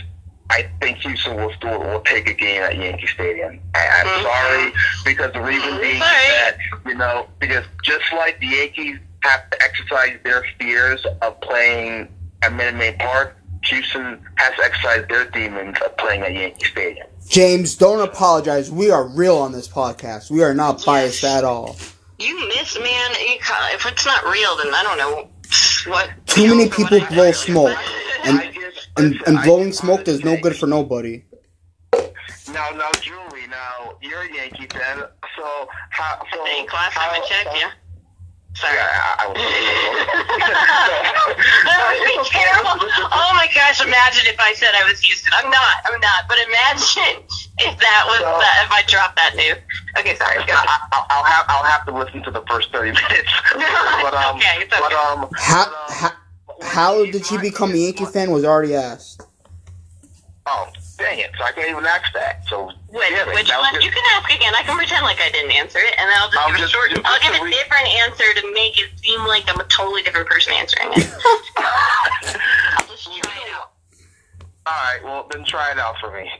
[0.50, 3.60] I think Houston will still will take a game at Yankee Stadium.
[3.74, 4.22] I, I'm Mhm.
[4.22, 4.72] sorry
[5.04, 6.28] because the reason being is Sorry.
[6.28, 12.08] that you know because just like the Yankees have to exercise their fears of playing
[12.42, 17.06] at Minute Maid Park, Houston has to exercise their demons of playing at Yankee Stadium.
[17.28, 18.70] James, don't apologize.
[18.70, 20.30] We are real on this podcast.
[20.30, 21.76] We are not biased at all.
[22.20, 23.10] You miss, man.
[23.28, 25.28] You ca- if it's not real, then I don't know
[25.92, 26.08] what.
[26.26, 27.76] Too many people I- blow smoke.
[28.24, 28.55] And- I just-
[28.96, 31.24] And, and blowing smoke wanna is no good for nobody.
[32.52, 35.02] Now, now, Julie, now you're a Yankee fan,
[35.36, 36.22] so how?
[36.32, 37.70] So Hey, class time how, and check, yeah.
[38.54, 38.72] Sorry.
[38.74, 39.36] Yeah, I, I was.
[41.66, 42.88] that would be terrible.
[43.12, 43.84] Oh my gosh!
[43.84, 45.30] Imagine if I said I was Houston.
[45.36, 45.76] I'm not.
[45.84, 46.24] I'm not.
[46.26, 47.20] But imagine
[47.60, 48.64] if that was So- that.
[48.64, 49.58] If I dropped that news.
[49.98, 50.36] Okay, sorry.
[50.46, 50.64] Go ahead.
[50.72, 53.28] I, I'll, I'll have I'll have to listen to the first thirty minutes.
[53.52, 54.80] but um, Okay, it's okay.
[54.80, 56.10] but um, How, but, um, how,
[56.62, 59.22] how did you become a Yankee fan was already asked.
[60.48, 61.30] Oh, dang it!
[61.36, 62.44] So I can't even ask that.
[62.48, 63.74] So Which, damn it, which that one?
[63.74, 64.54] just- You can ask again.
[64.54, 66.60] I can pretend like I didn't answer it, and then I'll just I'll give a
[66.60, 66.90] just- short.
[66.90, 70.02] just I'll give a re- different answer to make it seem like I'm a totally
[70.02, 71.02] different person answering it.
[71.58, 73.72] I'll just try it out.
[74.66, 76.30] All right, well then try it out for me.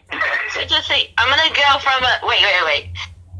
[0.54, 2.86] So just say I'm gonna go from a wait, wait, wait.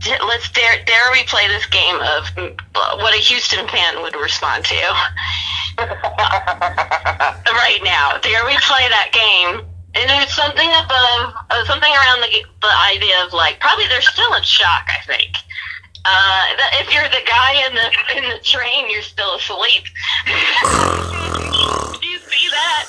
[0.09, 4.65] Let's dare dare we play this game of mm, what a Houston fan would respond
[4.65, 4.75] to
[5.79, 8.19] right now.
[8.19, 9.67] Dare we play that game?
[9.97, 14.35] And there's something above, uh, something around the the idea of like probably they're still
[14.35, 14.87] in shock.
[14.89, 15.37] I think.
[16.05, 16.45] Uh,
[16.81, 19.85] if you're the guy in the in the train, you're still asleep.
[20.27, 20.33] Do
[22.07, 22.87] you see that?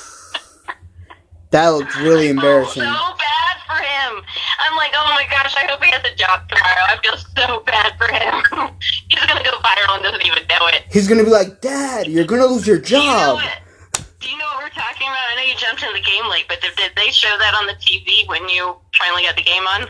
[1.50, 2.82] That looked really embarrassing.
[2.82, 4.22] So bad for him.
[4.60, 6.84] I'm like, oh my gosh, I hope he has a job tomorrow.
[6.88, 8.74] I feel so bad for him.
[9.08, 10.84] He's gonna go viral and doesn't even know it.
[10.90, 13.34] He's gonna be like, Dad, you're gonna lose your Do you know job.
[13.36, 13.60] what?
[14.20, 15.24] Do you know what we're talking about?
[15.32, 17.66] I know you jumped in the game late, but did, did they show that on
[17.66, 19.88] the TV when you finally got the game on?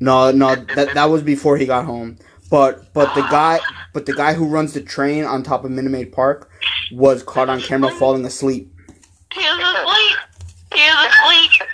[0.00, 2.18] No, no, that that was before he got home.
[2.50, 3.30] But but the ah.
[3.30, 3.60] guy
[3.92, 6.50] but the guy who runs the train on top of Minute Maid Park
[6.92, 8.74] was caught on camera falling asleep.
[9.34, 10.18] He was asleep.
[10.74, 11.68] He was asleep.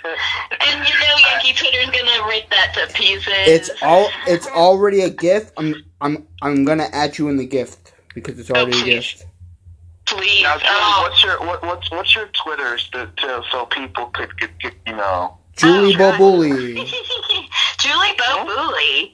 [0.61, 3.27] And you know Yankee Twitter's gonna rip that to pieces.
[3.27, 5.53] It's all it's already a gift.
[5.57, 9.25] I'm I'm I'm gonna add you in the gift because it's already a gift.
[10.05, 10.43] Please.
[10.43, 11.01] Now, Julie, Oh.
[11.09, 14.95] what's your what, what's what's your Twitters to, to so people could get, get you
[14.95, 15.37] know?
[15.57, 16.19] Julie Oh, God.
[16.19, 16.75] Bobuli.
[17.79, 19.13] Julie Bobuli.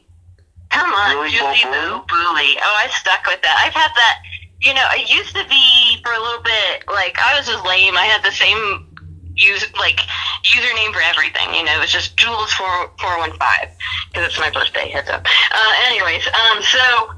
[0.70, 2.06] Come on, Julie Julie Bobuli?
[2.08, 2.56] Bobuli.
[2.62, 3.64] Oh, I stuck with that.
[3.66, 4.20] I've had that.
[4.64, 7.96] You know, it used to be for a little bit like I was just lame.
[7.98, 8.88] I had the same
[9.36, 10.00] use like
[10.46, 11.54] username for everything.
[11.54, 13.70] You know, it was just Jules four four one five
[14.08, 14.90] because it's my birthday.
[14.90, 15.26] Heads up.
[15.26, 17.10] Uh, anyways, um, so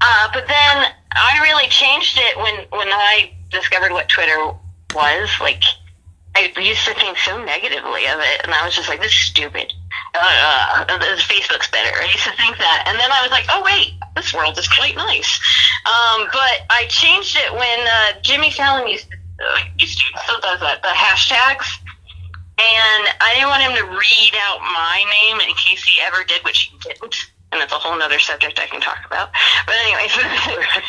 [0.00, 4.50] uh, but then I really changed it when when I discovered what Twitter
[4.94, 5.30] was.
[5.40, 5.62] Like,
[6.36, 9.26] I used to think so negatively of it, and I was just like, "This is
[9.30, 9.72] stupid."
[10.14, 11.94] Uh, uh, Facebook's better.
[11.96, 14.68] I used to think that, and then I was like, "Oh wait, this world is
[14.68, 15.38] quite nice."
[15.86, 20.40] Um, but I changed it when uh, Jimmy Fallon used to, uh, used to still
[20.40, 21.66] does that the hashtags.
[22.56, 26.44] And I didn't want him to read out my name in case he ever did,
[26.44, 27.16] which he didn't.
[27.50, 29.30] And that's a whole other subject I can talk about.
[29.66, 30.12] But anyways,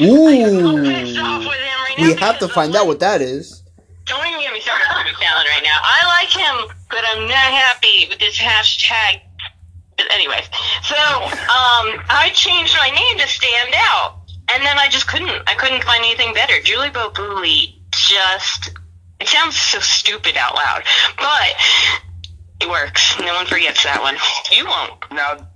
[0.64, 1.50] I'm pissed off Ooh.
[1.50, 2.08] with him right now.
[2.08, 3.65] We have to find out what that is.
[4.06, 5.80] Don't even get me started on Jimmy Fallon right now.
[5.82, 9.22] I like him, but I'm not happy with this hashtag
[9.98, 10.46] But Anyways,
[10.84, 14.20] so um, I changed my name to stand out,
[14.54, 15.42] and then I just couldn't.
[15.48, 16.60] I couldn't find anything better.
[16.62, 18.72] Julie Bobuli just.
[19.20, 20.84] It sounds so stupid out loud,
[21.18, 21.56] but
[22.62, 23.18] it works.
[23.20, 24.18] No one forgets that one.
[24.52, 25.04] You won't.
[25.12, 25.48] Now,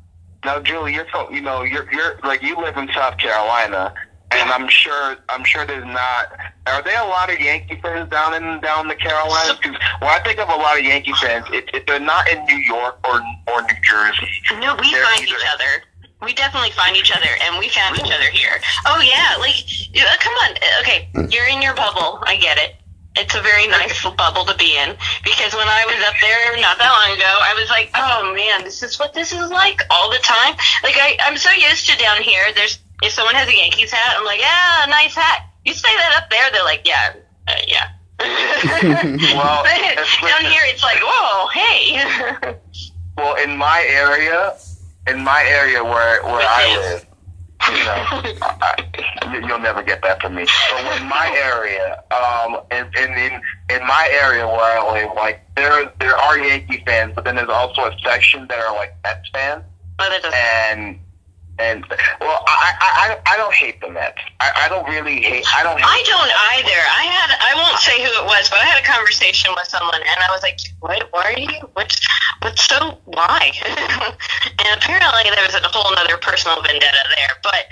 [0.45, 3.93] now, Julie, you're from, you know, you're you're like you live in South Carolina,
[4.31, 6.27] and I'm sure I'm sure there's not.
[6.67, 9.57] Are there a lot of Yankee fans down in down the Carolinas?
[9.57, 12.43] Because when I think of a lot of Yankee fans, it, it, they're not in
[12.45, 13.21] New York or
[13.51, 14.27] or New Jersey.
[14.59, 15.83] No, we find either- each other.
[16.21, 18.59] We definitely find each other, and we found each other here.
[18.85, 19.55] Oh yeah, like
[19.95, 20.51] yeah, come on.
[20.51, 22.19] Uh, Okay, you're in your bubble.
[22.27, 22.75] I get it.
[23.15, 26.77] It's a very nice bubble to be in because when I was up there not
[26.77, 30.09] that long ago, I was like, oh man, this is what this is like all
[30.11, 30.55] the time.
[30.83, 32.43] Like I, I'm so used to down here.
[32.55, 35.45] There's if someone has a Yankees hat, I'm like, yeah, nice hat.
[35.65, 37.13] You say that up there, they're like, yeah,
[37.47, 37.89] uh, yeah.
[38.19, 42.55] Well, down here, it's like, whoa, hey.
[43.17, 44.55] Well, in my area,
[45.07, 46.93] in my area where where I is?
[46.93, 47.05] live,
[47.77, 50.45] you know, I, you- you'll never get that from me.
[50.71, 55.91] But in my area, um, in in in, my area where I live, like there
[55.99, 59.63] there are Yankee fans, but then there's also a section that are like Mets fans,
[59.97, 60.99] doesn't- and
[61.59, 61.85] and
[62.21, 64.17] well, I I I, don't hate the Mets.
[64.39, 65.45] I, I don't really hate.
[65.53, 65.77] I don't.
[65.77, 66.81] Hate I don't either.
[66.87, 69.99] I had I won't say who it was, but I had a conversation with someone,
[70.01, 71.07] and I was like, "What?
[71.11, 71.49] Why are you?
[71.73, 71.99] What's
[72.41, 77.35] what's so why?" and apparently there was a whole other personal vendetta there.
[77.43, 77.67] But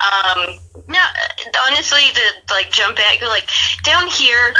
[0.00, 0.58] um,
[0.88, 1.02] no,
[1.66, 3.48] honestly, to like jump back, like
[3.82, 4.54] down here.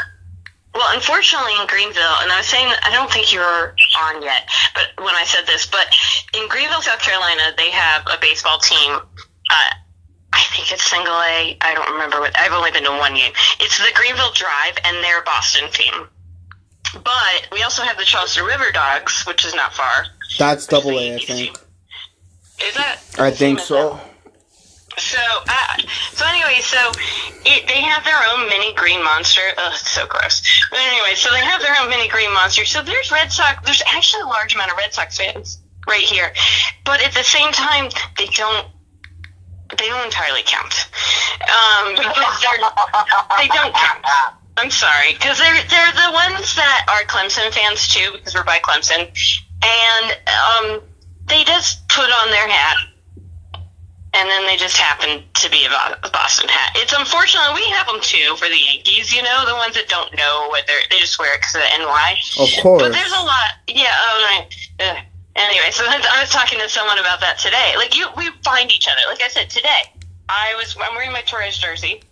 [0.74, 4.50] Well, unfortunately, in Greenville, and I was saying, I don't think you were on yet,
[4.74, 5.86] but when I said this, but
[6.34, 8.92] in Greenville, South Carolina, they have a baseball team.
[8.92, 9.70] Uh,
[10.32, 11.56] I think it's single A.
[11.60, 12.36] I don't remember what.
[12.36, 13.32] I've only been to one game.
[13.60, 16.08] It's the Greenville Drive, and they're Boston team.
[16.92, 20.06] But we also have the Charleston River Dogs, which is not far.
[20.38, 21.56] That's double A, I think.
[22.62, 22.98] Is that?
[23.18, 23.94] I think so.
[23.94, 24.13] as
[24.98, 25.18] so.
[25.48, 25.76] uh,
[26.12, 26.92] so anyway, so
[27.44, 29.42] it, they have their own mini green monster.
[29.58, 30.42] Ugh, it's so gross.
[30.70, 32.64] But anyway, so they have their own mini green monster.
[32.64, 33.64] So there's Red Sox.
[33.64, 36.32] There's actually a large amount of Red Sox fans right here,
[36.84, 38.68] but at the same time, they don't.
[39.76, 40.72] They don't entirely count
[41.42, 42.60] um, because they're,
[43.38, 44.04] they don't count.
[44.56, 48.58] I'm sorry, because they're they're the ones that are Clemson fans too, because we're by
[48.58, 49.08] Clemson,
[49.64, 50.80] and um,
[51.26, 52.76] they just put on their hat
[54.14, 56.72] and then they just happen to be a Boston hat.
[56.76, 59.12] It's unfortunate we have them too for the Yankees.
[59.12, 61.62] You know, the ones that don't know what they're they just wear it because of
[61.62, 62.10] the NY.
[62.38, 62.82] Of course.
[62.82, 63.58] But there's a lot.
[63.66, 63.90] Yeah.
[63.90, 64.46] Oh,
[64.80, 65.04] right.
[65.36, 67.74] Anyway, so I was talking to someone about that today.
[67.76, 69.02] Like you, we find each other.
[69.08, 69.90] Like I said today,
[70.28, 72.02] I was I'm wearing my Torres jersey,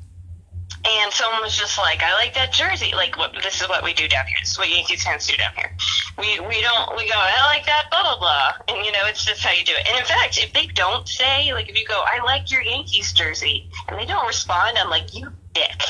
[0.85, 2.93] and someone was just like, "I like that jersey.
[2.95, 3.33] Like, what?
[3.43, 4.37] This is what we do down here.
[4.41, 5.71] This is what Yankees fans do down here.
[6.19, 7.15] We we don't we go.
[7.17, 7.85] I like that.
[7.91, 8.53] Blah blah blah.
[8.69, 9.89] And you know, it's just how you do it.
[9.89, 13.13] And in fact, if they don't say like, if you go, "I like your Yankees
[13.13, 15.81] jersey," and they don't respond, I'm like, "You dick."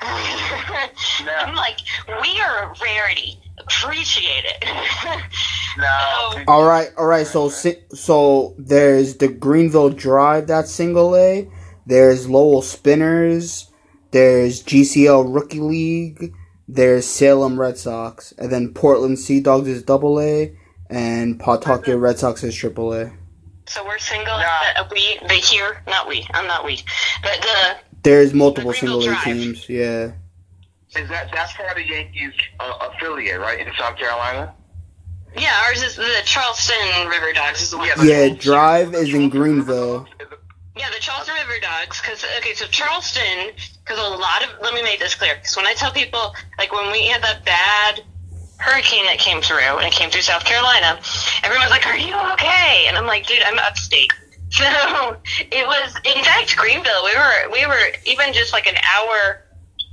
[0.00, 0.88] Mm.
[1.38, 1.78] I'm like,
[2.22, 3.40] we are a rarity.
[3.58, 4.64] Appreciate it.
[5.78, 6.44] No.
[6.48, 7.26] All right, all right.
[7.26, 11.48] So, so there's the Greenville Drive that's single A.
[11.86, 13.70] There's Lowell Spinners.
[14.10, 16.34] There's GCL Rookie League.
[16.68, 20.54] There's Salem Red Sox, and then Portland Sea Dogs is double A,
[20.90, 23.10] and Pawtucket Red Sox is triple A.
[23.66, 24.36] So we're single.
[24.36, 24.46] Nah.
[24.76, 26.26] Uh, we, they here, not we.
[26.32, 26.80] I'm not we.
[27.22, 29.68] But the There's multiple The single A teams.
[29.68, 30.12] Yeah.
[30.96, 34.54] Is that that's part of the Yankees uh, affiliate, right, in South Carolina?
[35.36, 37.88] yeah, ours is the Charleston River Dogs is the one.
[37.88, 40.06] Yeah, Yeah, Drive is in Greenville.
[40.76, 42.00] Yeah, the Charleston River Dogs.
[42.00, 43.52] Because okay, so Charleston.
[43.88, 45.34] Because a lot of let me make this clear.
[45.34, 48.02] Because when I tell people, like when we had that bad
[48.58, 51.00] hurricane that came through and it came through South Carolina,
[51.42, 54.12] everyone's like, "Are you okay?" And I'm like, "Dude, I'm upstate."
[54.50, 54.64] So
[55.38, 57.04] it was, in fact, Greenville.
[57.04, 59.44] We were we were even just like an hour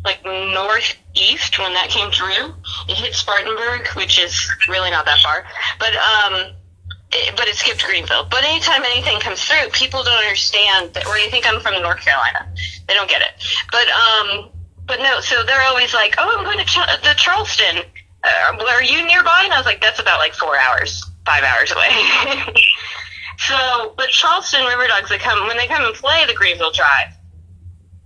[0.06, 2.56] like northeast when that came through.
[2.88, 5.44] It hit Spartanburg, which is really not that far,
[5.78, 6.54] but um,
[7.36, 8.28] but it skipped Greenville.
[8.30, 12.02] But anytime anything comes through, people don't understand that, or you think I'm from North
[12.02, 12.48] Carolina.
[12.88, 13.34] They don't get it.
[13.72, 14.50] But um,
[14.88, 15.20] but no.
[15.22, 17.84] So they're always like, "Oh, I'm going to Ch- the Charleston.
[18.24, 21.72] Uh, are you nearby?" And I was like, "That's about like four hours, five hours
[21.72, 21.90] away."
[23.38, 27.14] so, but Charleston River Dogs, they come when they come and play the Greenville Drive,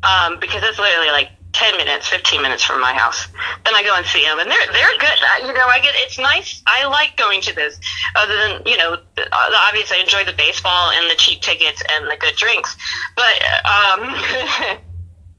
[0.03, 1.30] um, because it's literally like.
[1.54, 3.28] 10 minutes, 15 minutes from my house.
[3.66, 5.20] Then I go and see them, and they're they're good.
[5.34, 6.62] I, you know, I get it's nice.
[6.68, 7.80] I like going to this.
[8.16, 12.06] Other than you know, uh, obviously I enjoy the baseball and the cheap tickets and
[12.06, 12.76] the good drinks,
[13.16, 13.36] but
[13.66, 14.00] um,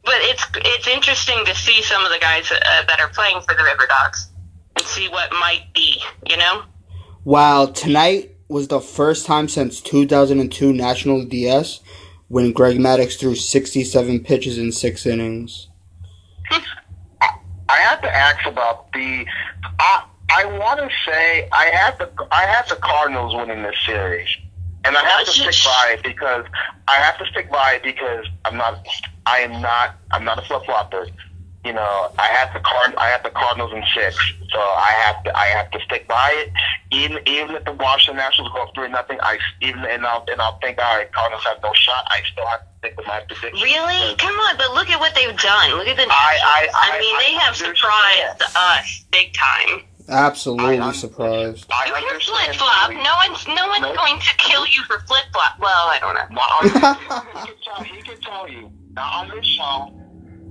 [0.04, 3.54] but it's it's interesting to see some of the guys uh, that are playing for
[3.54, 4.30] the River Dogs
[4.76, 6.02] and see what might be.
[6.28, 6.64] You know,
[7.24, 11.80] Wow, tonight was the first time since 2002 National DS
[12.28, 15.68] when Greg Maddux threw 67 pitches in six innings.
[16.50, 19.26] I have to ask about the.
[19.78, 24.28] I I want to say I have the I have the Cardinals winning this series,
[24.84, 26.44] and I have to stick by it because
[26.88, 28.86] I have to stick by it because I'm not
[29.26, 31.06] I am not I'm not a flip flopper.
[31.64, 34.16] You know, I have the card I have the Cardinals in six,
[34.50, 36.50] so I have to I have to stick by it.
[36.90, 40.58] Even even if the Washington Nationals go three nothing, I even and I'll and I'll
[40.60, 42.06] think all right, Cardinals have no shot.
[42.08, 43.60] I still have to stick with my prediction.
[43.62, 44.16] Really?
[44.16, 45.72] Come on, but look at what they've done.
[45.76, 46.06] Look at the.
[46.08, 49.84] I- I- I mean, I they have surprised us big time.
[50.08, 51.66] Absolutely I- surprised.
[51.70, 52.90] I You can flip flop.
[52.90, 53.94] No one's no one's No.
[53.94, 55.58] going to kill you for flip flop.
[55.60, 56.26] Well, I don't know.
[56.30, 56.64] Not on,
[57.44, 59.92] he, can tell, he can tell you, not on this show,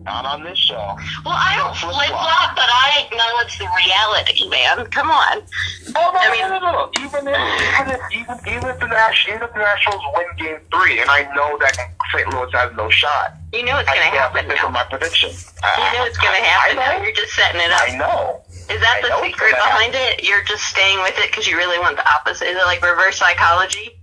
[0.09, 0.97] not on this show.
[1.23, 2.57] Well, I don't Flip flop.
[2.57, 4.89] but I acknowledge the reality, man.
[4.89, 5.45] Come on.
[5.93, 6.83] Oh no, I mean- no, no, no.
[6.97, 10.57] Even if even if even, even if the Nash, even if the Nationals win Game
[10.73, 11.77] Three, and I know that
[12.11, 12.25] St.
[12.33, 14.69] Louis has no shot, You know it's going to still have to happen with now.
[14.73, 15.29] my prediction.
[15.29, 16.97] You know it's going to happen now.
[17.05, 17.85] You're just setting it up.
[17.85, 18.41] I know.
[18.73, 20.23] Is that I the secret behind it?
[20.25, 22.49] You're just staying with it because you really want the opposite.
[22.49, 24.01] Is it like reverse psychology?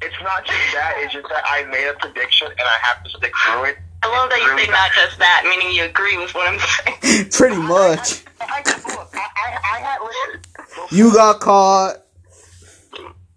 [0.00, 0.94] It's not just that.
[0.98, 3.78] It's just that I made a prediction and I have to stick through it.
[4.02, 6.58] I love that you say not just that, meaning you agree with what I'm
[7.02, 7.30] saying.
[7.32, 8.24] Pretty much.
[8.40, 10.96] I, I, I, I, I had listen.
[10.96, 11.96] You got caught.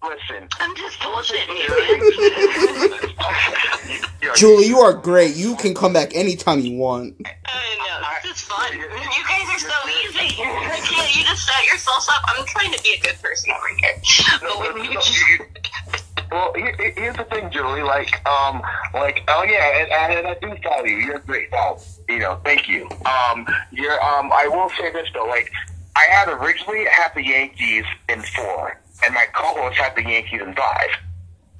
[0.04, 0.48] Listen.
[0.60, 3.00] I'm just bullshitting you.
[4.36, 5.36] Julie, you are great.
[5.36, 7.16] You can come back anytime you want.
[7.26, 7.30] I
[7.78, 8.72] know, this is fun.
[8.74, 10.42] You guys are so easy.
[10.42, 12.22] I can't, you just set yourselves up.
[12.28, 14.02] I'm trying to be a good person over here.
[14.42, 15.46] But when you just, you-
[16.32, 17.84] Well, here, here- here's the thing, Julie.
[17.84, 18.62] Like, um,
[18.94, 20.98] like, oh yeah, and, and I do follow you.
[20.98, 21.52] You're great.
[21.52, 21.78] Wow,
[22.08, 22.88] you know, thank you.
[23.06, 24.02] Um, you're.
[24.02, 25.26] Um, I will say this though.
[25.26, 25.52] Like,
[25.96, 30.54] I had originally had the Yankees in four, and my co-host had the Yankees in
[30.56, 30.90] five.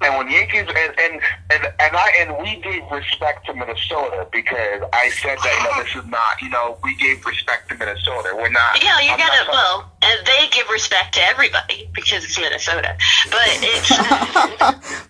[0.04, 4.82] And when Yankees and and and, and I and we gave respect to Minnesota because
[4.92, 8.32] I said that you know this is not you know we gave respect to Minnesota.
[8.34, 8.82] We're not.
[8.82, 12.96] yeah, you I'm gotta, not- well, and they give respect to everybody because it's Minnesota.
[13.30, 13.88] But it's.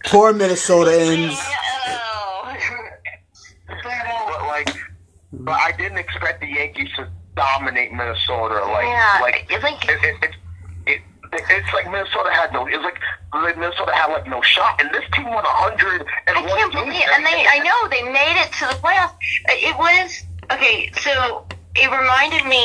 [0.10, 1.36] Poor Minnesotans.
[1.38, 2.56] Oh.
[3.68, 4.68] Uh, but like,
[5.32, 8.62] but I didn't expect the Yankees to dominate Minnesota.
[8.66, 10.30] Like, Yeah, like, it's like- it, it, it, it,
[11.32, 12.66] it's like Minnesota had no.
[12.66, 12.98] It's like,
[13.32, 17.08] like Minnesota had like no shot, and this team won a hundred I can't believe,
[17.12, 19.16] and they, I know they made it to the playoffs.
[19.48, 20.92] It was okay.
[21.00, 22.62] So it reminded me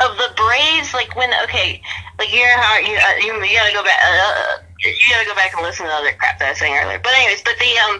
[0.00, 1.80] of the Braves, like when okay,
[2.18, 5.34] like you know how you uh, you, you gotta go back, uh, you gotta go
[5.34, 7.00] back and listen to the other crap that I was saying earlier.
[7.04, 7.94] But anyways, but the um,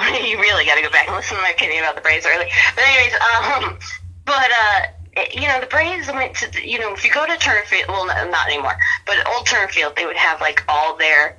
[0.24, 2.48] you really gotta go back and listen to my opinion about the Braves earlier.
[2.74, 3.78] But anyways, um,
[4.24, 4.96] but uh.
[5.16, 7.64] It- You know, the Braves went to, the- you know, if you go to Turner
[7.66, 11.36] Field, well, no, not anymore, but Old Turner Field, they would have like all their,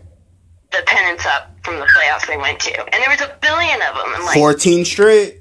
[0.72, 2.80] the pennants up from the playoffs they went to.
[2.94, 4.14] And there was a billion of them.
[4.16, 5.38] And like, 14 straight.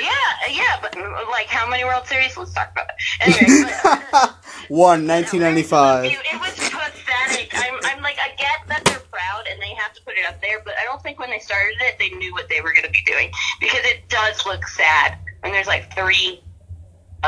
[0.00, 0.10] yeah,
[0.50, 0.96] yeah, but
[1.30, 2.36] like how many World Series?
[2.36, 3.40] Let's talk about it.
[3.44, 4.28] Anyway, but, uh,
[4.68, 6.04] One, 1995.
[6.06, 7.50] It was pathetic.
[7.54, 10.40] I'm, I'm like, I get that they're proud and they have to put it up
[10.40, 12.84] there, but I don't think when they started it, they knew what they were going
[12.84, 13.30] to be doing
[13.60, 16.40] because it does look sad when there's like three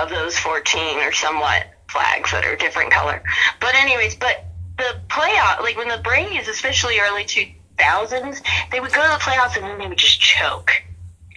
[0.02, 3.22] of those 14 or somewhat flags that are different color.
[3.60, 4.44] But anyways, but
[4.78, 9.56] the playoff, like when the Braves, especially early 2000s, they would go to the playoffs
[9.56, 10.70] and then they would just choke.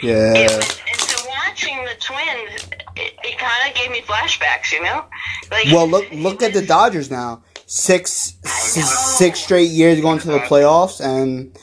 [0.02, 0.34] Yeah.
[0.34, 5.06] was, and so watching the Twins, it, it kind of gave me flashbacks, you know.
[5.52, 7.44] Like, Well, look look at the Dodgers now.
[7.66, 11.56] Six six straight years going to the playoffs, and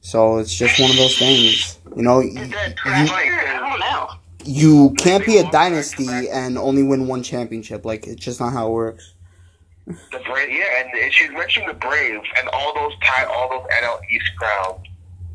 [0.00, 1.78] so it's just one of those things.
[1.96, 3.12] You know, you, the pressure?
[4.46, 4.88] I don't know.
[4.88, 7.84] you can't be a dynasty and only win one championship.
[7.84, 9.14] Like it's just not how it works.
[9.86, 14.00] The Braves, yeah, and she's mentioned the Braves and all those tie, all those NL
[14.12, 14.86] East crowns,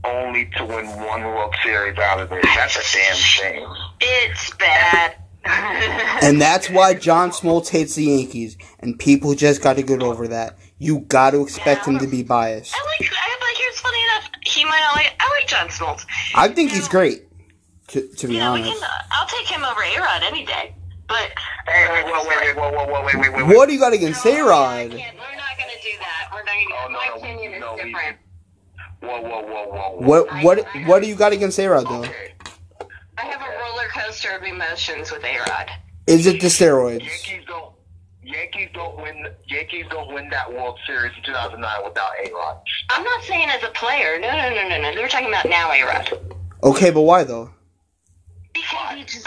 [0.05, 2.43] only to win one World Series out of it.
[2.43, 3.67] That's a damn shame.
[4.01, 5.15] It's bad.
[6.23, 10.27] And that's why John Smoltz hates the Yankees, and people just got to get over
[10.29, 10.57] that.
[10.79, 12.73] You got to expect him to be biased.
[12.75, 13.11] I like.
[13.13, 13.57] I like.
[13.57, 14.29] Here's funny enough.
[14.43, 15.13] He might not like.
[15.19, 16.05] I like John Smoltz.
[16.35, 17.26] I think he's great.
[17.87, 18.89] To, to be You know, we honest, can.
[18.89, 20.75] Uh, I'll take him over A Rod any day.
[21.07, 21.31] But
[21.67, 23.55] Hey, wait, wait, wait, wait, whoa, whoa, whoa, wait, wait, wait, wait.
[23.55, 24.89] what do you got against A I Rod?
[24.91, 25.17] We're not
[25.57, 26.29] gonna do that.
[26.33, 26.75] We're not gonna.
[26.75, 28.17] Oh, no, my no, we- opinion is no, we- different.
[28.99, 30.07] Whoa, whoa, whoa, whoa, whoa.
[30.07, 31.99] What what what do you got against A Rod though?
[32.03, 32.33] Okay.
[33.17, 35.69] I have a roller coaster of emotions with A Rod.
[36.07, 36.99] Is it the steroids?
[37.05, 37.73] Yankees don't.
[38.23, 39.27] Yankees don't win.
[39.47, 42.59] Yankees don't win that World Series in 2009 without A Rod.
[42.89, 44.19] I'm not saying as a player.
[44.19, 45.01] No, no, no, no, no.
[45.01, 46.33] We're talking about now, A Rod.
[46.63, 47.51] Okay, but why though?
[48.61, 49.23] Because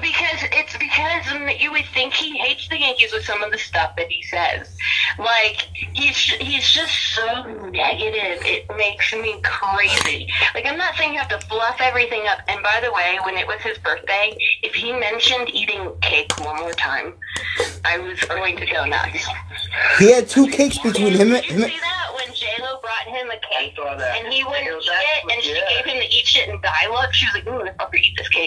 [0.00, 3.94] because it's because you would think he hates the Yankees with some of the stuff
[3.96, 4.76] that he says,
[5.18, 5.62] Like
[5.94, 8.42] he's he's just so negative.
[8.44, 10.28] It makes me crazy.
[10.54, 12.38] Like I'm not saying you have to fluff everything up.
[12.48, 16.56] And by the way, when it was his birthday, if he mentioned eating cake one
[16.56, 17.14] more time,
[17.84, 19.26] I was going to go nuts.
[19.98, 21.70] He had two cakes between him and Did you him.
[21.70, 24.18] see that when J Lo brought him a cake I saw that.
[24.24, 25.68] and he wouldn't eat it, and she legit.
[25.68, 27.12] gave him the eat shit and die look?
[27.12, 28.45] She was like, "Ooh, the fucker, eat this cake."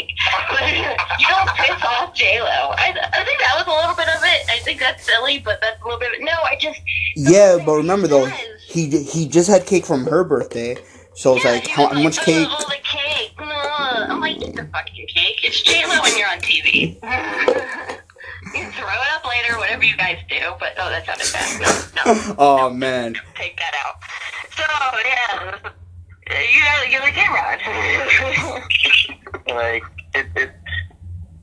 [0.49, 0.61] But
[1.19, 2.47] you don't piss off J Lo.
[2.47, 4.49] I, I think that was a little bit of it.
[4.49, 6.09] I think that's silly, but that's a little bit.
[6.09, 6.25] Of it.
[6.25, 6.79] No, I just
[7.15, 8.25] Yeah, but remember though,
[8.67, 10.77] he he just had cake from her birthday,
[11.15, 12.47] so it's yeah, like how, how much like, cake?
[12.49, 13.33] Oh, the cake.
[13.39, 15.39] No, I'm like, eat the fucking cake.
[15.43, 16.95] It's J Lo when you're on TV.
[18.55, 20.39] you throw it up later, whatever you guys do.
[20.59, 21.95] But oh, that sounded bad.
[22.05, 22.35] No, no.
[22.37, 23.95] Oh man, take that out.
[24.55, 24.63] So
[25.05, 25.71] yeah,
[26.29, 27.57] you gotta give the camera.
[29.55, 29.83] like
[30.15, 30.51] it, it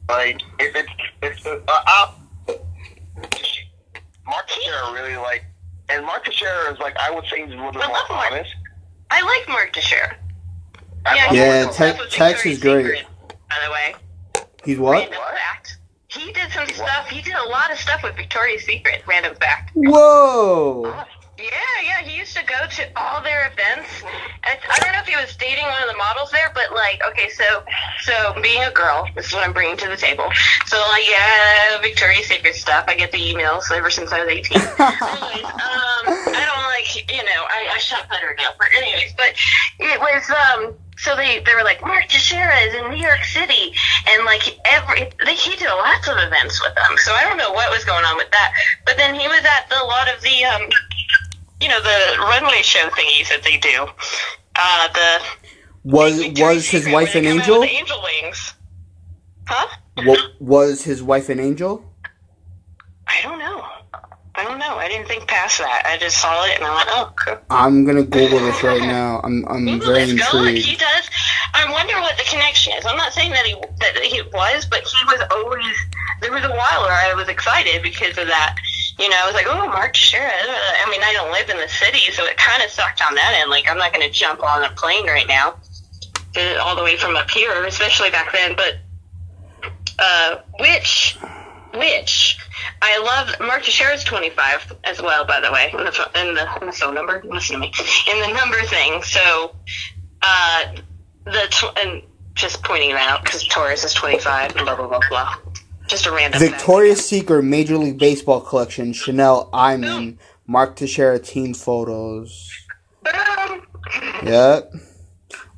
[0.08, 0.86] like it, it,
[1.22, 2.12] it's uh, uh,
[4.26, 5.44] Mark Teixeira really like,
[5.88, 8.08] and Mark Teixeira is like I would say he's a little bit I more love
[8.10, 8.32] Mark.
[8.32, 8.54] honest.
[9.10, 10.16] I like Mark Teixeira.
[11.04, 11.76] I love Yeah, Mark.
[12.10, 12.84] Te- Tex is great.
[12.86, 13.06] Secret,
[13.48, 13.94] by the way,
[14.64, 14.92] he's what?
[14.98, 15.78] random fact.
[16.08, 17.08] He did some stuff.
[17.08, 19.02] He did a lot of stuff with Victoria's Secret.
[19.06, 19.72] Random fact.
[19.74, 21.04] Whoa!
[21.38, 21.50] Yeah,
[21.84, 22.02] yeah.
[22.02, 24.02] He used to go to all their events.
[24.02, 27.02] And I don't know if he was dating one of the models there, but like,
[27.10, 27.62] okay, so
[28.00, 30.24] so being a girl, this is what I'm bringing to the table.
[30.66, 32.86] So like, yeah, Victoria's Secret stuff.
[32.88, 34.56] I get the emails ever since I was 18.
[34.60, 38.50] anyways, um, I don't like, you know, I, I shop better now.
[38.58, 39.34] But anyways, but
[39.78, 40.74] it was um.
[40.98, 43.74] So they, they were like, Mark Teixeira is in New York City,
[44.08, 46.96] and like every they, he did lots of events with them.
[46.96, 48.54] So I don't know what was going on with that.
[48.86, 50.62] But then he was at the, a lot of the um,
[51.60, 53.86] you know, the runway show thingies that they do.
[54.56, 55.24] Uh, the
[55.84, 57.60] Was was his wife an they come out angel?
[57.60, 58.54] the angel wings.
[59.48, 59.68] Huh?
[60.04, 61.84] Wa- was his wife an angel?
[63.06, 63.62] I don't know.
[64.38, 64.74] I don't know.
[64.76, 65.82] I didn't think past that.
[65.86, 67.38] I just saw it and I went, oh, cool.
[67.48, 69.20] I'm gonna Google this right now.
[69.24, 70.30] I'm I'm Google very this.
[70.32, 70.42] Go.
[70.44, 70.80] He intrigued.
[70.80, 71.08] does.
[71.54, 72.84] I wonder what the connection is.
[72.84, 75.74] I'm not saying that he that he was, but he was always.
[76.20, 78.56] There was a while where I was excited because of that.
[78.98, 80.30] You know, I was like, oh, Mark Teixeira.
[80.30, 83.38] I mean, I don't live in the city, so it kind of sucked on that
[83.40, 83.50] end.
[83.50, 85.56] Like, I'm not going to jump on a plane right now,
[86.36, 88.56] uh, all the way from up here, especially back then.
[88.56, 88.78] But
[89.98, 91.18] uh, which,
[91.74, 92.38] which,
[92.80, 96.66] I love Mark Teixeira's 25 as well, by the way, in the, in the, in
[96.66, 97.22] the phone number.
[97.24, 97.72] Listen to me.
[98.10, 99.02] In the number thing.
[99.02, 99.54] So,
[100.22, 100.74] uh,
[101.24, 102.02] the, tw- and
[102.34, 105.34] just pointing that out because Torres is 25 and blah, blah, blah, blah.
[105.86, 106.40] Just a random.
[106.40, 108.92] Victoria's Secret Major League Baseball collection.
[108.92, 110.18] Chanel Iman.
[110.46, 112.50] Mark Teixeira team photos.
[113.02, 113.62] Boom.
[114.24, 114.72] Yep.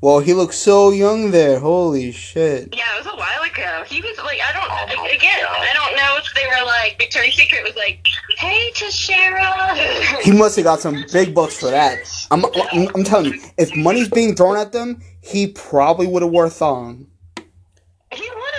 [0.01, 1.59] Well, he looks so young there.
[1.59, 2.75] Holy shit.
[2.75, 3.83] Yeah, it was a while ago.
[3.87, 5.59] He was like, I don't, Oh again, God.
[5.59, 8.07] I don't know if they were like, Victoria's Secret was like,
[8.37, 9.75] hey, Teixeira.
[10.23, 11.99] He must have got some big bucks for that.
[12.31, 16.31] I'm, I'm, I'm telling you, if money's being thrown at them, he probably would have
[16.31, 17.08] wore a thong.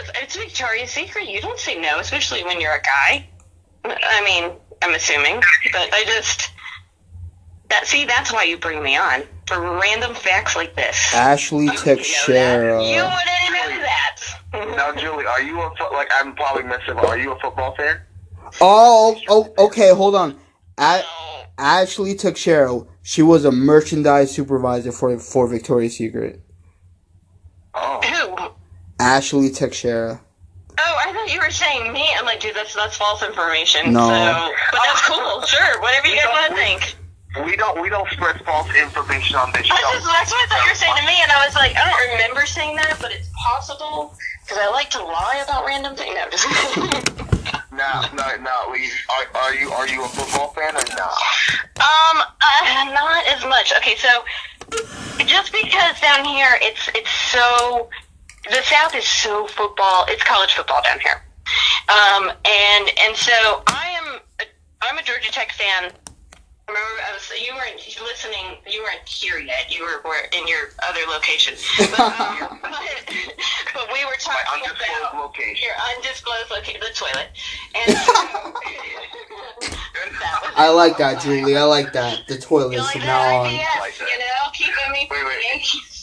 [0.06, 0.24] He.
[0.24, 1.28] It's Victoria's Secret.
[1.28, 3.30] You don't say no, especially when you're a guy.
[3.86, 5.42] I mean, I'm assuming,
[5.72, 6.52] but I just
[7.70, 7.88] that.
[7.88, 11.14] See, that's why you bring me on for random facts like this.
[11.14, 12.62] Ashley You know that.
[12.84, 14.22] You wouldn't know that.
[14.54, 16.98] Now, Julie, are you a fo- like I'm probably missing?
[16.98, 18.00] Are you a football fan?
[18.62, 20.40] Oh, oh, okay, hold on.
[20.78, 26.42] A- Oh, Ashley Teixeira, she was a merchandise supervisor for for Victoria's Secret.
[27.74, 28.50] Oh, who?
[29.00, 30.22] Ashley Teixeira.
[30.82, 32.08] Oh, I thought you were saying me.
[32.18, 33.92] I'm like, dude, that's that's false information.
[33.94, 34.08] No.
[34.08, 35.42] So, but that's cool.
[35.44, 36.96] Sure, whatever you We guys want to think.
[37.46, 39.76] we don't we don't spread false information on this show.
[39.76, 41.84] That's, that's what I thought you were saying to me, and I was like, I
[41.90, 46.16] don't remember saying that, but it's possible because I like to lie about random things.
[46.16, 46.48] No, just.
[47.72, 48.76] No, no, no.
[48.76, 51.18] Are, are you are you a football fan or not?
[51.80, 53.74] Um, uh, not as much.
[53.78, 54.24] Okay, so
[55.26, 57.90] just because down here it's it's so
[58.50, 60.06] the South is so football.
[60.08, 61.22] It's college football down here.
[61.90, 64.44] Um, and and so I am a,
[64.82, 65.92] I'm a Georgia Tech fan.
[66.68, 68.58] Remember, I was you weren't listening.
[68.70, 69.74] You weren't here yet.
[69.76, 71.56] You were, were in your other location.
[71.80, 72.72] But, um, but,
[73.74, 75.66] but we were My talking undisclosed about location.
[75.66, 77.30] your undisclosed location, the toilet.
[77.76, 78.14] And so,
[80.56, 81.58] I like that, Julie.
[81.58, 82.28] I like that.
[82.28, 83.48] The toilet you like from now on.
[83.48, 83.66] idea?
[83.80, 84.00] Like.
[84.00, 85.99] You know, keeping me Wait, from wait.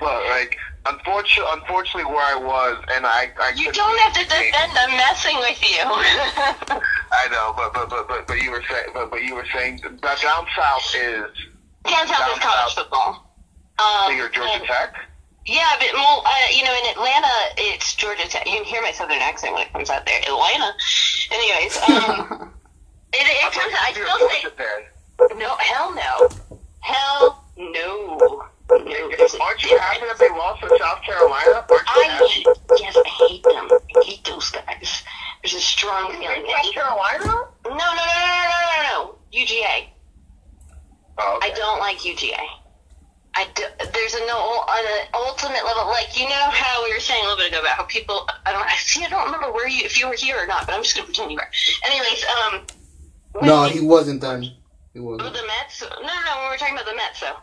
[0.00, 4.72] But like, unfortunately, unfortunately, where I was, and I, I you don't have to defend.
[4.76, 5.82] I'm messing with you.
[7.10, 9.80] I know, but but but but but you were saying, but but you were saying
[9.82, 11.30] that down south is
[11.84, 12.74] down south down is college south.
[12.74, 13.28] football.
[13.78, 14.94] Um, so you're Georgia and, Tech.
[15.46, 18.46] Yeah, but well, uh, you know, in Atlanta, it's Georgia Tech.
[18.46, 20.20] You can hear my southern accent when it comes out there.
[20.26, 20.72] Atlanta.
[21.30, 22.52] Anyways, um,
[23.12, 23.74] it, it comes.
[23.80, 25.56] I still say no.
[25.56, 26.28] Hell no.
[26.80, 31.64] Hell no you happy that they lost to South Carolina?
[31.70, 32.28] Or I
[32.78, 33.68] yes, I hate them.
[33.96, 35.02] I hate those guys.
[35.42, 36.44] There's a strong feeling.
[36.44, 37.24] hate South Carolina?
[37.24, 39.14] No, no, no, no, no, no, no, no.
[39.38, 39.86] UGA.
[41.18, 42.36] Oh, I don't like UGA.
[43.34, 43.62] I do,
[43.92, 47.28] there's a no on an ultimate level, like you know how we were saying a
[47.28, 48.26] little bit ago about how people.
[48.46, 48.66] I don't.
[48.66, 49.04] I see.
[49.04, 51.06] I don't remember where you if you were here or not, but I'm just gonna
[51.06, 51.46] pretend you were.
[51.86, 52.62] Anyways, um.
[53.42, 54.42] No, we- he wasn't then.
[54.42, 54.56] He
[54.96, 55.34] Oh, wasn't.
[55.34, 55.82] the Mets?
[55.82, 56.42] No, no, no.
[56.44, 57.36] We were talking about the Mets, though.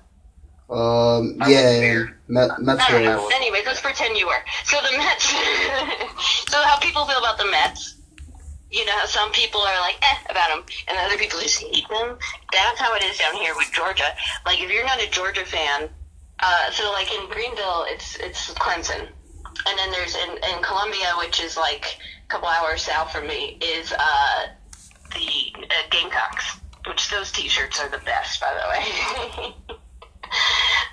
[0.70, 1.82] Um, I yeah, wasn't yeah.
[1.82, 2.18] here.
[2.28, 3.34] Met, Mets I don't.
[3.34, 4.42] Anyways, let's pretend you were.
[4.64, 5.26] So the Mets.
[6.50, 7.96] so how people feel about the Mets?
[8.72, 12.18] You know, some people are like eh about them, and other people just hate them.
[12.52, 14.16] That's how it is down here with Georgia.
[14.46, 15.88] Like if you're not a Georgia fan,
[16.40, 19.08] uh, so like in Greenville, it's it's Clemson,
[19.68, 21.86] and then there's in, in Columbia, which is like
[22.26, 24.48] a couple hours south from me, is uh,
[25.14, 26.60] the uh, Gamecocks.
[26.88, 29.76] Which those T-shirts are the best, by the way.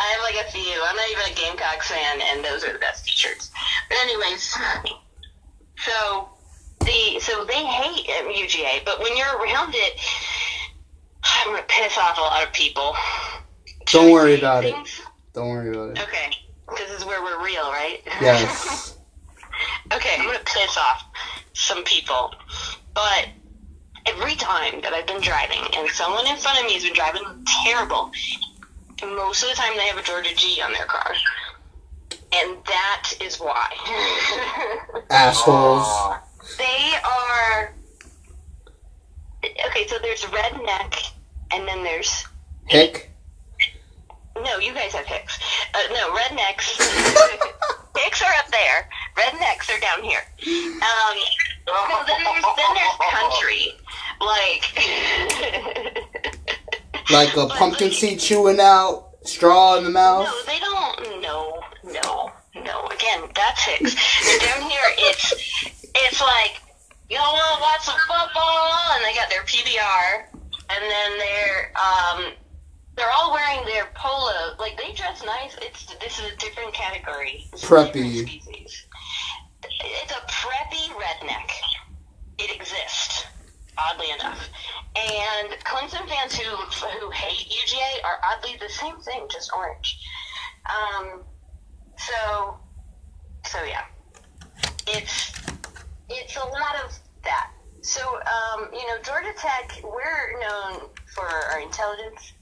[0.01, 0.83] I have like a few.
[0.85, 3.51] I'm not even a Gamecocks fan, and those are the best T-shirts.
[3.89, 4.57] But anyways,
[5.79, 6.29] so
[6.81, 10.01] the so they hate UGA, but when you're around it,
[11.23, 12.95] I'm gonna piss off a lot of people.
[13.87, 14.75] Don't worry about it.
[15.33, 16.03] Don't worry about it.
[16.03, 16.31] Okay,
[16.77, 18.01] this is where we're real, right?
[18.21, 18.97] Yes.
[19.93, 21.05] okay, I'm gonna piss off
[21.53, 22.35] some people,
[22.95, 23.29] but
[24.07, 27.23] every time that I've been driving and someone in front of me has been driving
[27.65, 28.11] terrible,
[29.07, 31.13] most of the time they have a Georgia G on their car,
[32.33, 33.69] and that is why.
[35.11, 35.87] Assholes.
[36.59, 37.73] They are
[39.67, 39.87] okay.
[39.87, 40.95] So there's redneck,
[41.53, 42.27] and then there's
[42.67, 43.11] Hick.
[44.43, 44.59] no.
[44.59, 45.39] You guys have hicks.
[45.75, 46.77] Uh, no rednecks.
[47.97, 48.89] hicks are up there.
[49.17, 50.21] Rednecks are down here.
[50.47, 51.17] Um,
[51.67, 53.75] no, then there's then there's country.
[54.21, 54.65] Like
[57.11, 60.27] Like a pumpkin seed chewing out, straw in the mouth.
[60.27, 61.23] No, they don't.
[61.23, 62.33] No, no,
[62.63, 62.87] no.
[62.87, 63.97] Again, that's Hicks.
[64.31, 65.33] And down here, it's
[65.95, 66.61] it's like
[67.11, 70.25] y'all want to watch some football, and they got their PBR,
[70.71, 72.33] and then they're um
[72.97, 74.55] they're all wearing their polo.
[74.59, 75.57] Like they dress nice.
[75.61, 77.47] It's this is a different category.
[77.53, 78.27] It's Preppy.
[78.27, 78.71] different.
[79.65, 81.51] It's a preppy redneck.
[82.39, 83.27] It exists,
[83.79, 84.49] oddly enough.
[84.95, 89.99] And Clemson fans who who hate UGA are oddly the same thing, just orange.
[90.67, 91.23] Um,
[91.99, 92.59] so,
[93.47, 93.85] so yeah,
[94.87, 95.33] it's
[96.09, 97.51] it's a lot of that.
[97.81, 102.33] So, um, you know, Georgia Tech, we're known for our intelligence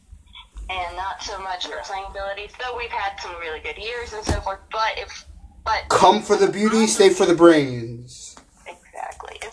[0.69, 2.53] and not so much our playing abilities.
[2.63, 4.61] Though we've had some really good years and so forth.
[4.71, 5.27] But if
[5.65, 8.37] but Come for the beauty, stay for the brains.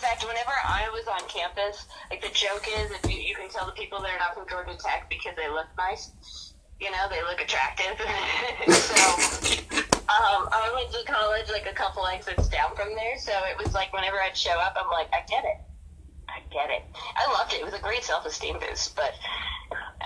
[0.08, 3.50] In fact, whenever I was on campus, like the joke is, if you, you can
[3.50, 6.54] tell the people they're not from Georgia Tech because they look nice.
[6.80, 7.92] You know, they look attractive.
[8.72, 8.96] so,
[10.08, 13.74] um, I went to college like a couple exits down from there, so it was
[13.74, 15.60] like whenever I'd show up, I'm like, I get it.
[16.26, 16.84] I get it.
[17.14, 17.60] I loved it.
[17.60, 19.12] It was a great self-esteem boost, but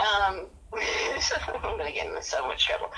[0.00, 0.46] um,
[1.62, 2.90] I'm gonna get into so much trouble.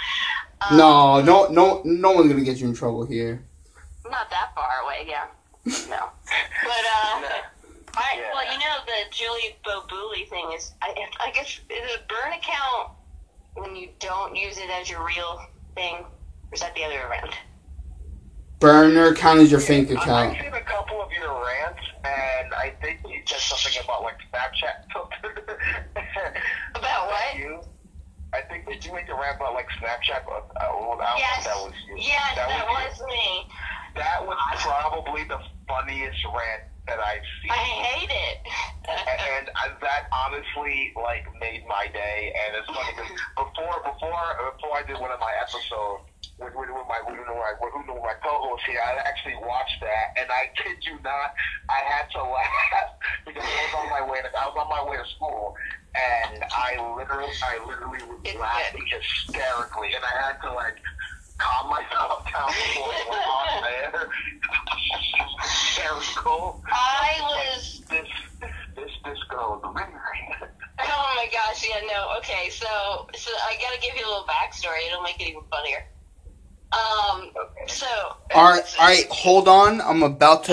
[0.71, 3.45] Um, No, no, no, no one's gonna get you in trouble here.
[4.09, 5.27] Not that far away, yeah.
[5.89, 6.11] No.
[6.63, 7.23] But, uh,
[7.97, 8.31] I, Yeah.
[8.33, 12.91] well, you know, the Julie Bobuli thing is, I, I guess, is a burn account
[13.55, 15.41] when you don't use it as your real
[15.77, 15.97] thing?
[15.97, 17.35] Or is that the other way around?
[18.61, 20.37] Burner count as your fake account.
[20.37, 24.17] I've seen a couple of your rants, and I think you said something about like
[24.33, 25.59] Snapchat filter.
[26.75, 27.37] About what?
[27.37, 27.61] You?
[28.35, 30.27] I think did you make a rant about like Snapchat?
[30.27, 30.43] Uh,
[30.75, 31.47] well, I Yes.
[31.47, 31.95] that was you.
[32.03, 32.67] Yes, that, you.
[32.67, 33.47] was me.
[33.95, 35.39] That was probably the
[35.71, 37.55] funniest rant that I've seen.
[37.55, 37.63] I
[37.95, 38.37] hate it.
[38.91, 42.35] and I, that honestly like made my day.
[42.35, 46.11] And it's funny because before before before I did one of my episodes
[46.43, 49.79] with, with, with my with, with my with, with my co-host here, I actually watched
[49.79, 51.39] that, and I kid you not,
[51.71, 52.91] I had to laugh
[53.31, 55.55] because I was on my way to I was on my way to school.
[55.95, 60.77] And I literally, I literally was It's laughing hysterically, and I had to like
[61.39, 64.09] calm myself down before it went on there.
[65.43, 66.63] hysterical.
[66.71, 68.07] I was This,
[68.77, 69.93] this, this girl is amazing.
[70.87, 72.67] Oh my gosh, yeah, no, okay, so
[73.15, 75.79] so I gotta give you a little backstory, it'll make it even funnier.
[76.73, 77.73] Um Okay.
[77.73, 77.87] so
[78.35, 79.81] All right, all right, hold on.
[79.81, 80.53] I'm about to